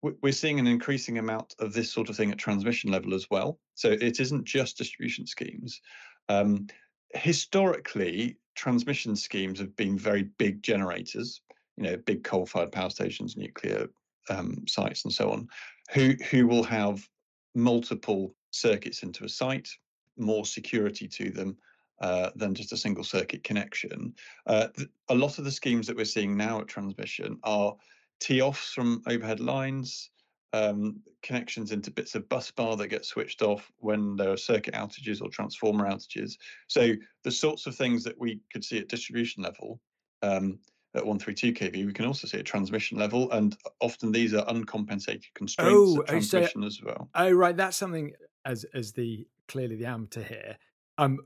we're 0.03 0.33
seeing 0.33 0.59
an 0.59 0.67
increasing 0.67 1.17
amount 1.17 1.55
of 1.61 1.73
this 1.73 1.91
sort 1.91 2.11
of 2.11 2.17
thing 2.17 2.31
at 2.31 2.37
transmission 2.37 2.91
level 2.91 3.15
as 3.15 3.31
well. 3.31 3.59
So 3.75 3.91
it 3.91 4.21
isn't 4.21 4.45
just 4.45 4.77
distribution 4.77 5.27
schemes. 5.27 5.81
Um, 6.29 6.67
historically, 7.15 8.37
transmission 8.55 9.17
schemes 9.17 9.59
have 9.61 9.75
been 9.77 9.99
very 9.99 10.25
big 10.25 10.63
generators, 10.63 11.41
you 11.77 11.85
know, 11.85 11.97
big 11.97 12.23
coal-fired 12.23 12.71
power 12.71 12.91
stations, 12.91 13.37
nuclear 13.37 13.89
um, 14.31 14.65
sites 14.67 15.05
and 15.05 15.13
so 15.13 15.31
on, 15.31 15.49
who 15.93 16.15
who 16.31 16.47
will 16.47 16.65
have 16.65 17.09
multiple 17.55 18.35
circuits 18.51 19.03
into 19.03 19.25
a 19.25 19.29
site, 19.29 19.69
more 20.17 20.45
security 20.45 21.09
to 21.09 21.31
them 21.31 21.57
uh, 22.01 22.31
than 22.37 22.55
just 22.55 22.73
a 22.73 22.77
single 22.77 23.05
circuit 23.05 23.45
connection. 23.45 24.15
Uh, 24.47 24.69
th- 24.77 24.89
a 25.09 25.15
lot 25.15 25.39
of 25.39 25.45
the 25.45 25.51
schemes 25.51 25.87
that 25.87 25.97
we're 25.97 26.05
seeing 26.05 26.37
now 26.37 26.61
at 26.61 26.69
transmission 26.69 27.39
are 27.45 27.75
tee-offs 28.21 28.73
from 28.73 29.03
overhead 29.07 29.41
lines, 29.41 30.11
um, 30.53 31.01
connections 31.23 31.73
into 31.73 31.91
bits 31.91 32.15
of 32.15 32.29
bus 32.29 32.51
bar 32.51 32.77
that 32.77 32.89
get 32.89 33.05
switched 33.05 33.43
off 33.43 33.71
when 33.79 34.17
there 34.17 34.31
are 34.31 34.37
circuit 34.37 34.75
outages 34.75 35.21
or 35.21 35.29
transformer 35.29 35.85
outages. 35.85 36.37
So 36.69 36.93
the 37.25 37.31
sorts 37.31 37.67
of 37.67 37.75
things 37.75 38.05
that 38.05 38.19
we 38.19 38.41
could 38.53 38.65
see 38.65 38.79
at 38.79 38.89
distribution 38.89 39.43
level 39.43 39.81
um, 40.23 40.59
at 40.95 41.05
132 41.05 41.53
kV, 41.53 41.87
we 41.87 41.93
can 41.93 42.05
also 42.05 42.27
see 42.27 42.39
a 42.39 42.43
transmission 42.43 42.99
level, 42.99 43.31
and 43.33 43.57
often 43.81 44.13
these 44.13 44.33
are 44.33 44.45
uncompensated 44.49 45.27
constraints 45.35 45.73
oh, 45.75 46.01
at 46.01 46.07
transmission 46.07 46.63
so, 46.63 46.67
as 46.67 46.83
well. 46.83 47.09
Oh, 47.15 47.31
right, 47.33 47.57
that's 47.57 47.77
something 47.77 48.13
as 48.45 48.65
as 48.75 48.93
the 48.93 49.27
clearly 49.49 49.77
the 49.77 49.87
amateur 49.87 50.23
here. 50.23 50.57
Um, 50.99 51.19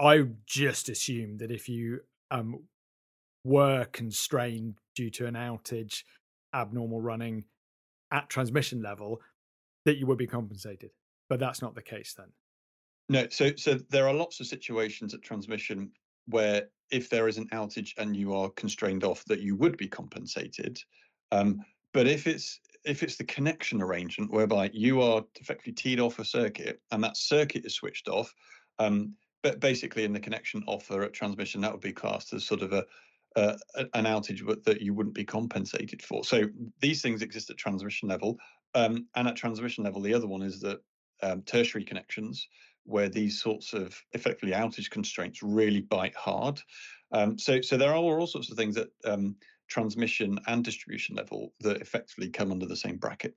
I 0.00 0.24
just 0.46 0.88
assumed 0.88 1.40
that 1.40 1.50
if 1.50 1.68
you 1.68 2.00
um 2.30 2.64
were 3.44 3.84
constrained 3.86 4.74
due 4.94 5.10
to 5.10 5.26
an 5.26 5.34
outage, 5.34 6.02
abnormal 6.54 7.00
running 7.00 7.44
at 8.12 8.28
transmission 8.28 8.82
level, 8.82 9.20
that 9.84 9.96
you 9.96 10.06
would 10.06 10.18
be 10.18 10.26
compensated. 10.26 10.90
But 11.28 11.40
that's 11.40 11.62
not 11.62 11.74
the 11.74 11.82
case 11.82 12.14
then. 12.16 12.28
No, 13.08 13.28
so 13.30 13.54
so 13.56 13.78
there 13.90 14.08
are 14.08 14.14
lots 14.14 14.40
of 14.40 14.46
situations 14.46 15.14
at 15.14 15.22
transmission 15.22 15.92
where 16.26 16.68
if 16.90 17.08
there 17.08 17.28
is 17.28 17.38
an 17.38 17.48
outage 17.48 17.92
and 17.98 18.16
you 18.16 18.34
are 18.34 18.50
constrained 18.50 19.02
off, 19.02 19.24
that 19.24 19.40
you 19.40 19.56
would 19.56 19.76
be 19.76 19.88
compensated. 19.88 20.78
Um, 21.32 21.64
but 21.92 22.06
if 22.06 22.26
it's 22.26 22.60
if 22.84 23.02
it's 23.02 23.16
the 23.16 23.24
connection 23.24 23.80
arrangement 23.80 24.32
whereby 24.32 24.68
you 24.72 25.00
are 25.00 25.24
effectively 25.40 25.72
teed 25.72 26.00
off 26.00 26.18
a 26.18 26.24
circuit 26.24 26.80
and 26.90 27.02
that 27.02 27.16
circuit 27.16 27.64
is 27.64 27.74
switched 27.74 28.08
off, 28.08 28.34
um, 28.80 29.14
but 29.42 29.60
basically 29.60 30.04
in 30.04 30.12
the 30.12 30.20
connection 30.20 30.64
offer 30.66 31.02
at 31.02 31.12
transmission, 31.12 31.60
that 31.60 31.70
would 31.72 31.80
be 31.80 31.92
classed 31.92 32.32
as 32.32 32.44
sort 32.44 32.62
of 32.62 32.72
a 32.72 32.84
uh, 33.34 33.56
an 33.94 34.04
outage 34.04 34.42
that 34.64 34.82
you 34.82 34.92
wouldn't 34.92 35.14
be 35.14 35.24
compensated 35.24 36.02
for. 36.02 36.22
So 36.22 36.44
these 36.80 37.00
things 37.00 37.22
exist 37.22 37.48
at 37.48 37.56
transmission 37.56 38.08
level, 38.08 38.36
um, 38.74 39.06
and 39.16 39.26
at 39.26 39.36
transmission 39.36 39.84
level, 39.84 40.02
the 40.02 40.12
other 40.12 40.26
one 40.26 40.42
is 40.42 40.60
that 40.60 40.80
um, 41.22 41.40
tertiary 41.42 41.84
connections 41.84 42.46
where 42.84 43.08
these 43.08 43.40
sorts 43.40 43.72
of 43.72 43.98
effectively 44.12 44.52
outage 44.52 44.90
constraints 44.90 45.42
really 45.42 45.80
bite 45.80 46.14
hard. 46.14 46.60
Um, 47.12 47.38
so, 47.38 47.60
so 47.60 47.76
there 47.76 47.90
are 47.90 47.96
all 47.96 48.26
sorts 48.26 48.50
of 48.50 48.56
things 48.56 48.76
at 48.76 48.88
um, 49.04 49.36
transmission 49.68 50.38
and 50.46 50.64
distribution 50.64 51.16
level 51.16 51.52
that 51.60 51.80
effectively 51.80 52.28
come 52.28 52.50
under 52.50 52.66
the 52.66 52.76
same 52.76 52.96
bracket. 52.96 53.34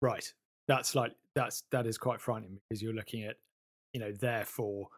Right. 0.00 0.32
That's 0.68 0.94
like 0.94 1.12
that's 1.34 1.64
that 1.72 1.86
is 1.86 1.98
quite 1.98 2.20
frightening 2.20 2.58
because 2.68 2.82
you're 2.82 2.94
looking 2.94 3.24
at, 3.24 3.36
you 3.92 4.00
know, 4.00 4.12
therefore 4.12 4.88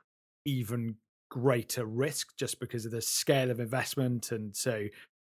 even 0.44 0.97
greater 1.30 1.87
risk 1.87 2.37
just 2.37 2.61
because 2.61 2.85
of 2.85 2.92
the 2.92 3.00
scale 3.00 3.50
of 3.50 3.61
investment 3.61 4.30
and 4.30 4.54
so 4.54 4.85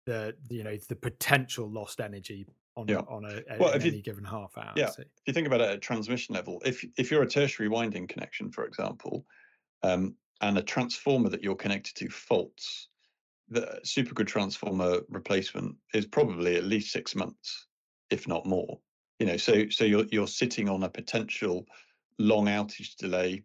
the 0.07 0.35
you 0.51 0.65
know 0.65 0.77
the 0.89 0.97
potential 0.97 1.71
lost 1.71 2.01
energy 2.01 2.47
on 2.77 2.89
yeah. 2.89 2.99
on 2.99 3.25
a, 3.25 3.43
a 3.55 3.59
well, 3.59 3.73
any 3.73 3.91
you, 3.91 4.03
given 4.03 4.25
half 4.25 4.57
hour. 4.57 4.73
Yeah. 4.77 4.91
So. 4.91 5.03
If 5.03 5.23
you 5.27 5.33
think 5.33 5.47
about 5.47 5.61
it 5.61 5.71
at 5.71 5.83
transmission 5.83 6.35
level, 6.35 6.63
if 6.65 6.85
if 6.97 7.11
you're 7.11 7.23
a 7.23 7.29
tertiary 7.29 7.69
winding 7.69 8.07
connection, 8.07 8.51
for 8.51 8.65
example, 8.65 9.27
um, 9.83 10.15
and 10.41 10.59
a 10.59 10.63
transformer 10.63 11.29
that 11.29 11.43
you're 11.43 11.55
connected 11.55 11.95
to 11.97 12.09
faults, 12.09 12.89
the 13.49 13.81
supergrid 13.85 14.27
transformer 14.27 15.01
replacement 15.09 15.77
is 15.95 16.07
probably 16.07 16.57
at 16.57 16.65
least 16.65 16.93
six 16.93 17.15
months, 17.15 17.67
if 18.11 18.27
not 18.27 18.47
more. 18.47 18.79
You 19.19 19.27
know, 19.27 19.37
so 19.37 19.69
so 19.69 19.85
you're 19.85 20.07
you're 20.11 20.27
sitting 20.27 20.69
on 20.69 20.83
a 20.83 20.89
potential 20.89 21.67
long 22.19 22.47
outage 22.47 22.97
delay 22.97 23.43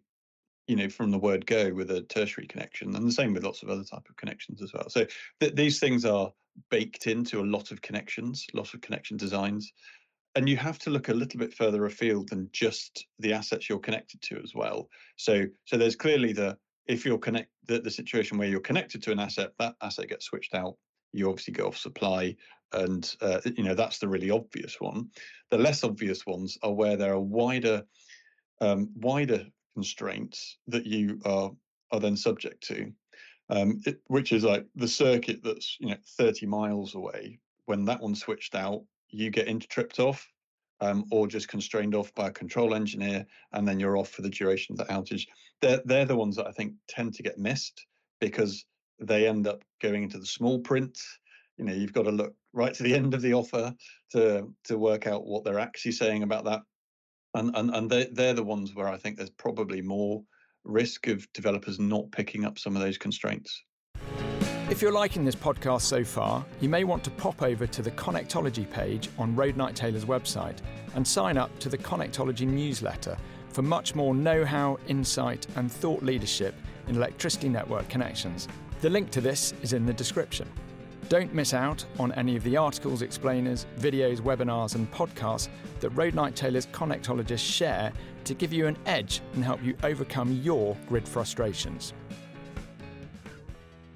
you 0.66 0.76
know 0.76 0.88
from 0.88 1.10
the 1.10 1.18
word 1.18 1.46
go 1.46 1.72
with 1.72 1.90
a 1.90 2.02
tertiary 2.02 2.46
connection 2.46 2.94
and 2.94 3.06
the 3.06 3.12
same 3.12 3.32
with 3.32 3.42
lots 3.42 3.62
of 3.62 3.70
other 3.70 3.82
type 3.82 4.06
of 4.08 4.16
connections 4.16 4.62
as 4.62 4.72
well 4.72 4.88
so 4.88 5.04
th- 5.40 5.54
these 5.54 5.80
things 5.80 6.04
are 6.04 6.30
baked 6.70 7.06
into 7.06 7.40
a 7.40 7.44
lot 7.44 7.70
of 7.70 7.80
connections 7.82 8.46
lots 8.54 8.74
of 8.74 8.80
connection 8.80 9.16
designs 9.16 9.72
and 10.34 10.48
you 10.48 10.56
have 10.56 10.78
to 10.78 10.90
look 10.90 11.08
a 11.08 11.14
little 11.14 11.38
bit 11.38 11.52
further 11.52 11.86
afield 11.86 12.28
than 12.28 12.48
just 12.52 13.06
the 13.18 13.32
assets 13.32 13.68
you're 13.68 13.78
connected 13.78 14.22
to 14.22 14.40
as 14.42 14.54
well. 14.54 14.88
So 15.16 15.44
so 15.64 15.76
there's 15.76 15.96
clearly 15.96 16.32
the 16.32 16.56
if 16.86 17.04
you're 17.04 17.18
connect 17.18 17.50
the, 17.66 17.80
the 17.80 17.90
situation 17.90 18.38
where 18.38 18.48
you're 18.48 18.60
connected 18.60 19.02
to 19.02 19.12
an 19.12 19.18
asset 19.18 19.50
that 19.58 19.74
asset 19.82 20.08
gets 20.08 20.26
switched 20.26 20.54
out. 20.54 20.76
You 21.12 21.28
obviously 21.28 21.54
go 21.54 21.66
off 21.66 21.76
supply 21.76 22.36
and 22.72 23.16
uh, 23.20 23.40
you 23.56 23.64
know 23.64 23.74
that's 23.74 23.98
the 23.98 24.08
really 24.08 24.30
obvious 24.30 24.76
one. 24.80 25.08
The 25.50 25.58
less 25.58 25.82
obvious 25.82 26.24
ones 26.24 26.56
are 26.62 26.72
where 26.72 26.96
there 26.96 27.14
are 27.14 27.20
wider 27.20 27.82
um, 28.60 28.90
wider 28.94 29.46
constraints 29.74 30.58
that 30.68 30.86
you 30.86 31.20
are 31.24 31.50
are 31.90 32.00
then 32.00 32.16
subject 32.16 32.62
to, 32.68 32.92
um, 33.50 33.80
it, 33.86 34.00
which 34.06 34.32
is 34.32 34.44
like 34.44 34.66
the 34.74 34.88
circuit 34.88 35.40
that's 35.42 35.76
you 35.80 35.88
know 35.88 35.96
30 36.16 36.46
miles 36.46 36.94
away. 36.94 37.38
When 37.66 37.84
that 37.86 38.00
one 38.00 38.14
switched 38.14 38.54
out, 38.54 38.82
you 39.10 39.30
get 39.30 39.48
into 39.48 39.66
tripped 39.68 40.00
off, 40.00 40.26
um, 40.80 41.04
or 41.10 41.26
just 41.26 41.48
constrained 41.48 41.94
off 41.94 42.14
by 42.14 42.28
a 42.28 42.32
control 42.32 42.74
engineer, 42.74 43.26
and 43.52 43.66
then 43.66 43.80
you're 43.80 43.96
off 43.96 44.10
for 44.10 44.22
the 44.22 44.30
duration 44.30 44.72
of 44.74 44.86
the 44.86 44.92
outage. 44.92 45.26
They're, 45.60 45.80
they're 45.84 46.04
the 46.04 46.16
ones 46.16 46.36
that 46.36 46.46
I 46.46 46.52
think 46.52 46.74
tend 46.88 47.14
to 47.14 47.22
get 47.22 47.38
missed 47.38 47.86
because 48.20 48.64
they 49.00 49.26
end 49.26 49.46
up 49.46 49.62
going 49.80 50.04
into 50.04 50.18
the 50.18 50.26
small 50.26 50.58
print. 50.60 50.98
You 51.56 51.64
know, 51.64 51.72
you've 51.72 51.92
got 51.92 52.04
to 52.04 52.10
look 52.10 52.34
right 52.52 52.72
to 52.74 52.82
the 52.82 52.94
end 52.94 53.14
of 53.14 53.22
the 53.22 53.34
offer 53.34 53.74
to 54.12 54.52
to 54.64 54.78
work 54.78 55.06
out 55.06 55.26
what 55.26 55.44
they're 55.44 55.58
actually 55.58 55.92
saying 55.92 56.22
about 56.22 56.44
that. 56.44 56.62
And 57.34 57.54
and 57.56 57.74
and 57.74 57.90
they 57.90 58.08
they're 58.12 58.34
the 58.34 58.44
ones 58.44 58.74
where 58.74 58.88
I 58.88 58.96
think 58.96 59.16
there's 59.16 59.30
probably 59.30 59.82
more 59.82 60.22
risk 60.64 61.06
of 61.06 61.26
developers 61.32 61.78
not 61.78 62.10
picking 62.12 62.44
up 62.44 62.58
some 62.58 62.76
of 62.76 62.82
those 62.82 62.98
constraints. 62.98 63.62
If 64.70 64.82
you're 64.82 64.92
liking 64.92 65.24
this 65.24 65.34
podcast 65.34 65.80
so 65.82 66.04
far, 66.04 66.44
you 66.60 66.68
may 66.68 66.84
want 66.84 67.02
to 67.04 67.10
pop 67.10 67.42
over 67.42 67.66
to 67.66 67.82
the 67.82 67.90
Connectology 67.92 68.70
page 68.70 69.08
on 69.18 69.34
Roadnight 69.34 69.74
Taylor's 69.74 70.04
website 70.04 70.58
and 70.94 71.06
sign 71.06 71.38
up 71.38 71.58
to 71.60 71.70
the 71.70 71.78
Connectology 71.78 72.46
newsletter 72.46 73.16
for 73.48 73.62
much 73.62 73.94
more 73.94 74.14
know 74.14 74.44
how, 74.44 74.78
insight, 74.86 75.46
and 75.56 75.72
thought 75.72 76.02
leadership 76.02 76.54
in 76.86 76.96
electricity 76.96 77.48
network 77.48 77.88
connections. 77.88 78.46
The 78.82 78.90
link 78.90 79.10
to 79.12 79.20
this 79.20 79.54
is 79.62 79.72
in 79.72 79.86
the 79.86 79.92
description. 79.92 80.48
Don't 81.08 81.32
miss 81.32 81.54
out 81.54 81.84
on 81.98 82.12
any 82.12 82.36
of 82.36 82.44
the 82.44 82.58
articles, 82.58 83.00
explainers, 83.00 83.64
videos, 83.78 84.20
webinars, 84.20 84.74
and 84.74 84.92
podcasts 84.92 85.48
that 85.80 85.90
Roadnight 85.94 86.34
Taylor's 86.34 86.66
connectologists 86.66 87.38
share 87.38 87.92
to 88.28 88.34
give 88.34 88.52
you 88.52 88.66
an 88.66 88.76
edge 88.86 89.22
and 89.34 89.42
help 89.42 89.62
you 89.64 89.74
overcome 89.82 90.40
your 90.42 90.76
grid 90.86 91.08
frustrations. 91.08 91.94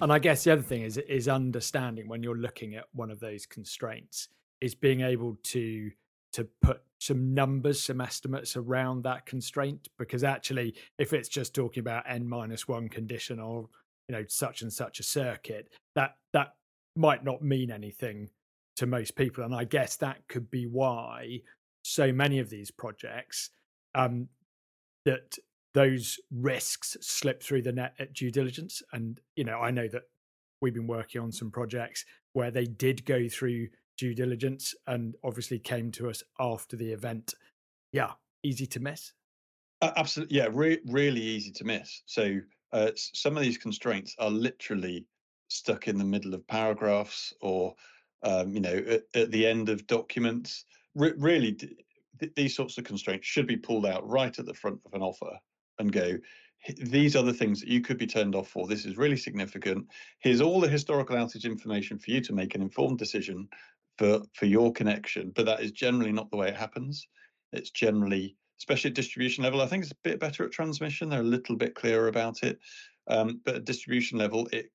And 0.01 0.11
I 0.11 0.19
guess 0.19 0.43
the 0.43 0.51
other 0.51 0.61
thing 0.61 0.81
is 0.81 0.97
is 0.97 1.27
understanding 1.27 2.07
when 2.07 2.23
you're 2.23 2.35
looking 2.35 2.75
at 2.75 2.85
one 2.93 3.09
of 3.09 3.19
those 3.19 3.45
constraints 3.45 4.27
is 4.59 4.75
being 4.75 5.01
able 5.01 5.37
to 5.43 5.91
to 6.33 6.47
put 6.61 6.81
some 6.99 7.33
numbers, 7.33 7.83
some 7.83 8.01
estimates 8.01 8.57
around 8.57 9.03
that 9.03 9.25
constraint. 9.27 9.87
Because 9.99 10.23
actually, 10.23 10.73
if 10.97 11.13
it's 11.13 11.29
just 11.29 11.53
talking 11.53 11.81
about 11.81 12.03
n 12.07 12.27
minus 12.27 12.67
one 12.67 12.89
condition 12.89 13.39
or 13.39 13.69
you 14.09 14.15
know 14.15 14.25
such 14.27 14.63
and 14.63 14.73
such 14.73 14.99
a 14.99 15.03
circuit, 15.03 15.69
that 15.95 16.15
that 16.33 16.55
might 16.95 17.23
not 17.23 17.43
mean 17.43 17.71
anything 17.71 18.29
to 18.77 18.87
most 18.87 19.15
people. 19.15 19.43
And 19.43 19.53
I 19.53 19.63
guess 19.63 19.95
that 19.97 20.27
could 20.27 20.49
be 20.49 20.65
why 20.65 21.41
so 21.83 22.11
many 22.11 22.39
of 22.39 22.49
these 22.49 22.71
projects 22.71 23.51
um, 23.95 24.27
that 25.05 25.37
those 25.73 26.19
risks 26.31 26.97
slip 27.01 27.41
through 27.41 27.63
the 27.63 27.71
net 27.71 27.93
at 27.99 28.13
due 28.13 28.31
diligence. 28.31 28.81
And, 28.91 29.19
you 29.35 29.43
know, 29.43 29.59
I 29.59 29.71
know 29.71 29.87
that 29.87 30.03
we've 30.61 30.73
been 30.73 30.87
working 30.87 31.21
on 31.21 31.31
some 31.31 31.51
projects 31.51 32.05
where 32.33 32.51
they 32.51 32.65
did 32.65 33.05
go 33.05 33.27
through 33.27 33.67
due 33.97 34.13
diligence 34.13 34.73
and 34.87 35.15
obviously 35.23 35.59
came 35.59 35.91
to 35.91 36.09
us 36.09 36.23
after 36.39 36.75
the 36.75 36.91
event. 36.91 37.33
Yeah, 37.91 38.11
easy 38.43 38.65
to 38.67 38.79
miss. 38.79 39.13
Uh, 39.81 39.91
absolutely. 39.97 40.37
Yeah, 40.37 40.47
re- 40.51 40.81
really 40.85 41.21
easy 41.21 41.51
to 41.51 41.63
miss. 41.63 42.03
So 42.05 42.39
uh, 42.71 42.91
some 42.95 43.35
of 43.35 43.43
these 43.43 43.57
constraints 43.57 44.15
are 44.19 44.29
literally 44.31 45.05
stuck 45.49 45.87
in 45.87 45.97
the 45.97 46.05
middle 46.05 46.33
of 46.33 46.47
paragraphs 46.47 47.33
or, 47.41 47.75
um, 48.23 48.53
you 48.53 48.61
know, 48.61 48.83
at, 48.87 49.03
at, 49.13 49.31
the 49.31 49.45
end 49.45 49.69
of 49.69 49.85
documents. 49.87 50.65
Re- 50.95 51.13
really, 51.17 51.57
th- 52.19 52.33
these 52.35 52.55
sorts 52.55 52.77
of 52.77 52.83
constraints 52.83 53.27
should 53.27 53.47
be 53.47 53.57
pulled 53.57 53.85
out 53.85 54.07
right 54.07 54.37
at 54.37 54.45
the 54.45 54.53
front 54.53 54.79
of 54.85 54.93
an 54.93 55.01
offer 55.01 55.37
and 55.79 55.91
go, 55.91 56.17
these 56.77 57.15
are 57.15 57.23
the 57.23 57.33
things 57.33 57.59
that 57.59 57.69
you 57.69 57.81
could 57.81 57.97
be 57.97 58.07
turned 58.07 58.35
off 58.35 58.47
for. 58.47 58.67
This 58.67 58.85
is 58.85 58.97
really 58.97 59.17
significant. 59.17 59.87
Here's 60.19 60.41
all 60.41 60.61
the 60.61 60.69
historical 60.69 61.17
outage 61.17 61.43
information 61.43 61.97
for 61.99 62.11
you 62.11 62.21
to 62.21 62.33
make 62.33 62.55
an 62.55 62.61
informed 62.61 62.99
decision 62.99 63.49
for, 63.97 64.21
for 64.33 64.45
your 64.45 64.71
connection. 64.71 65.31
But 65.35 65.45
that 65.45 65.61
is 65.61 65.71
generally 65.71 66.13
not 66.13 66.31
the 66.31 66.37
way 66.37 66.47
it 66.47 66.55
happens. 66.55 67.07
It's 67.51 67.69
generally, 67.69 68.37
especially 68.59 68.91
at 68.91 68.95
distribution 68.95 69.43
level, 69.43 69.61
I 69.61 69.67
think 69.67 69.83
it's 69.83 69.91
a 69.91 69.97
bit 70.03 70.19
better 70.19 70.45
at 70.45 70.51
transmission. 70.51 71.09
They're 71.09 71.19
a 71.19 71.23
little 71.23 71.57
bit 71.57 71.75
clearer 71.75 72.07
about 72.07 72.43
it. 72.43 72.59
Um, 73.07 73.41
but 73.43 73.55
at 73.55 73.65
distribution 73.65 74.17
level, 74.17 74.47
it 74.53 74.71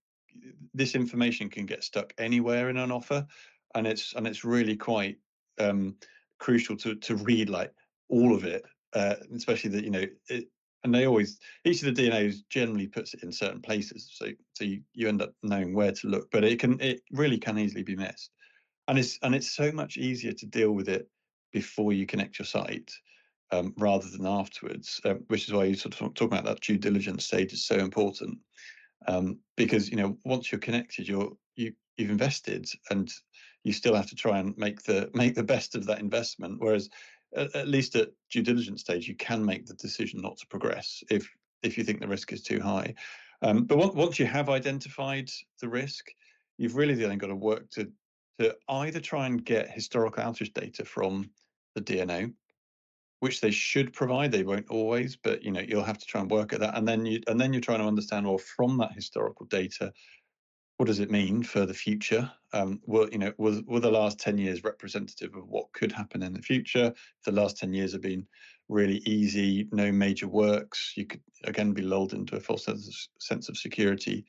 this 0.74 0.94
information 0.94 1.48
can 1.48 1.66
get 1.66 1.82
stuck 1.82 2.12
anywhere 2.18 2.68
in 2.68 2.76
an 2.76 2.92
offer, 2.92 3.26
and 3.74 3.86
it's 3.86 4.12
and 4.14 4.26
it's 4.26 4.44
really 4.44 4.76
quite 4.76 5.16
um, 5.58 5.96
crucial 6.38 6.76
to 6.78 6.94
to 6.94 7.16
read 7.16 7.50
like 7.50 7.72
all 8.08 8.34
of 8.34 8.44
it, 8.44 8.64
uh, 8.94 9.16
especially 9.34 9.70
that 9.70 9.84
you 9.84 9.90
know 9.90 10.04
it, 10.28 10.48
and 10.84 10.94
they 10.94 11.06
always 11.06 11.38
each 11.64 11.82
of 11.82 11.94
the 11.94 12.02
DNOs 12.02 12.36
generally 12.50 12.86
puts 12.86 13.14
it 13.14 13.22
in 13.22 13.32
certain 13.32 13.60
places, 13.60 14.10
so 14.12 14.26
so 14.54 14.64
you, 14.64 14.80
you 14.94 15.08
end 15.08 15.22
up 15.22 15.32
knowing 15.42 15.74
where 15.74 15.92
to 15.92 16.08
look. 16.08 16.30
But 16.30 16.44
it 16.44 16.58
can 16.58 16.80
it 16.80 17.02
really 17.12 17.38
can 17.38 17.58
easily 17.58 17.82
be 17.82 17.96
missed, 17.96 18.30
and 18.86 18.98
it's 18.98 19.18
and 19.22 19.34
it's 19.34 19.54
so 19.54 19.72
much 19.72 19.96
easier 19.96 20.32
to 20.32 20.46
deal 20.46 20.72
with 20.72 20.88
it 20.88 21.08
before 21.52 21.92
you 21.92 22.06
connect 22.06 22.38
your 22.38 22.46
site 22.46 22.92
um, 23.50 23.74
rather 23.78 24.06
than 24.08 24.26
afterwards, 24.26 25.00
um, 25.04 25.24
which 25.28 25.48
is 25.48 25.54
why 25.54 25.64
you 25.64 25.74
sort 25.74 25.98
of 26.00 26.14
talk 26.14 26.30
about 26.30 26.44
that 26.44 26.60
due 26.60 26.78
diligence 26.78 27.24
stage 27.24 27.52
is 27.52 27.66
so 27.66 27.76
important. 27.76 28.38
Um, 29.06 29.38
because 29.56 29.88
you 29.88 29.96
know 29.96 30.18
once 30.24 30.50
you're 30.50 30.58
connected, 30.60 31.08
you're 31.08 31.32
you 31.56 31.72
you've 31.96 32.10
invested, 32.10 32.68
and 32.90 33.10
you 33.64 33.72
still 33.72 33.94
have 33.94 34.08
to 34.08 34.14
try 34.14 34.38
and 34.38 34.56
make 34.56 34.82
the 34.82 35.10
make 35.14 35.34
the 35.34 35.42
best 35.42 35.74
of 35.74 35.86
that 35.86 36.00
investment. 36.00 36.56
Whereas 36.58 36.88
at, 37.36 37.54
at 37.54 37.68
least 37.68 37.96
at 37.96 38.10
due 38.30 38.42
diligence 38.42 38.80
stage, 38.80 39.08
you 39.08 39.14
can 39.16 39.44
make 39.44 39.66
the 39.66 39.74
decision 39.74 40.20
not 40.20 40.36
to 40.38 40.46
progress 40.46 41.02
if 41.10 41.28
if 41.62 41.76
you 41.76 41.84
think 41.84 42.00
the 42.00 42.08
risk 42.08 42.32
is 42.32 42.42
too 42.42 42.60
high. 42.60 42.94
Um, 43.42 43.64
but 43.64 43.78
once 43.78 43.94
once 43.94 44.18
you 44.18 44.26
have 44.26 44.48
identified 44.48 45.30
the 45.60 45.68
risk, 45.68 46.10
you've 46.56 46.76
really 46.76 46.94
then 46.94 47.18
got 47.18 47.28
to 47.28 47.36
work 47.36 47.70
to 47.70 47.90
to 48.38 48.56
either 48.68 49.00
try 49.00 49.26
and 49.26 49.44
get 49.44 49.70
historical 49.70 50.22
outage 50.22 50.52
data 50.54 50.84
from 50.84 51.28
the 51.74 51.80
DNO, 51.80 52.32
which 53.20 53.40
they 53.40 53.50
should 53.50 53.92
provide. 53.92 54.30
They 54.30 54.44
won't 54.44 54.70
always, 54.70 55.16
but 55.16 55.42
you 55.42 55.50
know 55.50 55.60
you'll 55.60 55.84
have 55.84 55.98
to 55.98 56.06
try 56.06 56.20
and 56.20 56.30
work 56.30 56.52
at 56.52 56.60
that, 56.60 56.76
and 56.76 56.86
then 56.86 57.04
you 57.06 57.20
and 57.26 57.40
then 57.40 57.52
you're 57.52 57.60
trying 57.60 57.80
to 57.80 57.86
understand 57.86 58.26
well 58.26 58.38
from 58.38 58.78
that 58.78 58.92
historical 58.92 59.46
data, 59.46 59.92
what 60.78 60.86
does 60.86 61.00
it 61.00 61.10
mean 61.10 61.42
for 61.42 61.66
the 61.66 61.74
future? 61.74 62.30
Um, 62.52 62.80
were 62.86 63.08
you 63.10 63.18
know 63.18 63.32
was 63.36 63.62
were 63.64 63.80
the 63.80 63.90
last 63.90 64.18
ten 64.18 64.38
years 64.38 64.64
representative 64.64 65.34
of 65.34 65.48
what 65.48 65.72
could 65.72 65.92
happen 65.92 66.22
in 66.22 66.32
the 66.32 66.40
future? 66.40 66.86
If 66.94 67.24
the 67.24 67.32
last 67.32 67.58
ten 67.58 67.74
years 67.74 67.92
have 67.92 68.00
been 68.00 68.26
really 68.68 69.02
easy, 69.04 69.68
no 69.72 69.90
major 69.90 70.28
works, 70.28 70.92
you 70.96 71.04
could 71.04 71.20
again 71.44 71.72
be 71.72 71.82
lulled 71.82 72.14
into 72.14 72.36
a 72.36 72.40
false 72.40 72.68
sense 73.18 73.48
of 73.48 73.56
security 73.58 74.24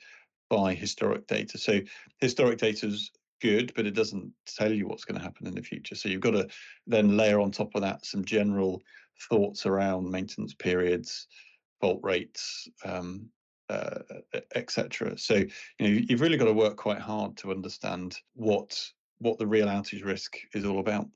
by 0.50 0.74
historic 0.74 1.28
data. 1.28 1.60
So 1.60 1.82
historic 2.18 2.58
data 2.58 2.88
is 2.88 3.12
good, 3.42 3.72
but 3.76 3.86
it 3.86 3.94
doesn't 3.94 4.34
tell 4.48 4.74
you 4.74 4.88
what's 4.88 5.06
going 5.06 5.20
to 5.20 5.24
happen 5.24 5.46
in 5.46 5.54
the 5.54 5.62
future. 5.62 5.94
So 5.94 6.10
you've 6.10 6.22
got 6.22 6.32
to 6.32 6.48
then 6.88 7.16
layer 7.16 7.40
on 7.40 7.52
top 7.52 7.76
of 7.76 7.82
that 7.84 8.06
some 8.06 8.26
general 8.26 8.82
thoughts 9.30 9.68
around 9.68 10.10
maintenance 10.10 10.56
periods, 10.56 11.28
fault 11.80 12.00
rates, 12.02 12.68
um, 12.84 13.30
uh, 13.70 14.00
etc. 14.56 15.18
So 15.18 15.36
you 15.36 15.48
know 15.80 16.02
you've 16.08 16.22
really 16.22 16.38
got 16.38 16.46
to 16.46 16.54
work 16.54 16.78
quite 16.78 17.00
hard 17.00 17.38
to 17.38 17.52
understand 17.52 18.18
what 18.34 18.80
what 19.20 19.38
the 19.38 19.48
real 19.48 19.68
outage 19.68 20.04
risk 20.06 20.38
is 20.54 20.66
all 20.66 20.80
about. 20.80 21.08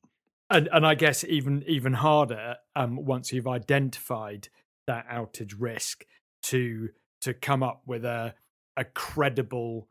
And 0.49 0.69
and 0.71 0.85
I 0.85 0.95
guess 0.95 1.23
even 1.23 1.63
even 1.67 1.93
harder 1.93 2.55
um, 2.75 3.05
once 3.05 3.31
you've 3.31 3.47
identified 3.47 4.49
that 4.87 5.07
outage 5.09 5.55
risk 5.57 6.05
to 6.43 6.89
to 7.21 7.33
come 7.33 7.63
up 7.63 7.81
with 7.85 8.05
a 8.05 8.35
a 8.77 8.83
credible 8.83 9.87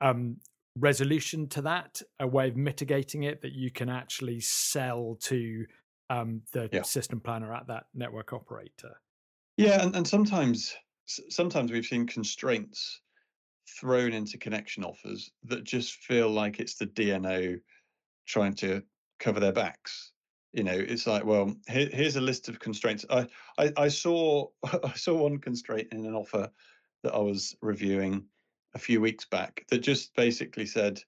um, 0.00 0.36
resolution 0.76 1.48
to 1.48 1.62
that, 1.62 2.00
a 2.20 2.26
way 2.26 2.48
of 2.48 2.56
mitigating 2.56 3.24
it 3.24 3.42
that 3.42 3.52
you 3.52 3.70
can 3.70 3.88
actually 3.88 4.40
sell 4.40 5.16
to 5.22 5.66
um, 6.10 6.42
the 6.52 6.68
yeah. 6.72 6.82
system 6.82 7.20
planner 7.20 7.52
at 7.54 7.66
that 7.66 7.84
network 7.94 8.32
operator. 8.32 9.00
Yeah, 9.56 9.82
and, 9.82 9.94
and 9.96 10.06
sometimes 10.06 10.74
sometimes 11.28 11.72
we've 11.72 11.84
seen 11.84 12.06
constraints 12.06 13.00
thrown 13.80 14.12
into 14.12 14.38
connection 14.38 14.84
offers 14.84 15.30
that 15.44 15.64
just 15.64 15.94
feel 15.94 16.30
like 16.30 16.58
it's 16.58 16.76
the 16.76 16.86
DNO 16.86 17.60
trying 18.26 18.54
to 18.54 18.82
cover 19.18 19.40
their 19.40 19.52
backs. 19.52 20.12
You 20.52 20.64
know, 20.64 20.76
it's 20.76 21.06
like, 21.06 21.24
well, 21.24 21.54
here, 21.68 21.88
here's 21.92 22.16
a 22.16 22.20
list 22.20 22.48
of 22.48 22.58
constraints. 22.58 23.04
I, 23.10 23.26
I, 23.58 23.72
I 23.76 23.88
saw 23.88 24.48
I 24.84 24.92
saw 24.94 25.22
one 25.22 25.38
constraint 25.38 25.88
in 25.92 26.04
an 26.06 26.14
offer 26.14 26.50
that 27.02 27.14
I 27.14 27.18
was 27.18 27.54
reviewing 27.60 28.24
a 28.74 28.78
few 28.78 29.00
weeks 29.00 29.24
back 29.24 29.64
that 29.70 29.78
just 29.78 30.14
basically 30.14 30.66
said 30.66 31.00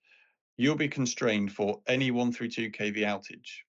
you'll 0.57 0.77
be 0.77 0.89
constrained 0.89 1.53
for 1.53 1.81
any 1.87 2.11
132 2.11 2.71
kV 2.71 2.99
outage. 2.99 3.65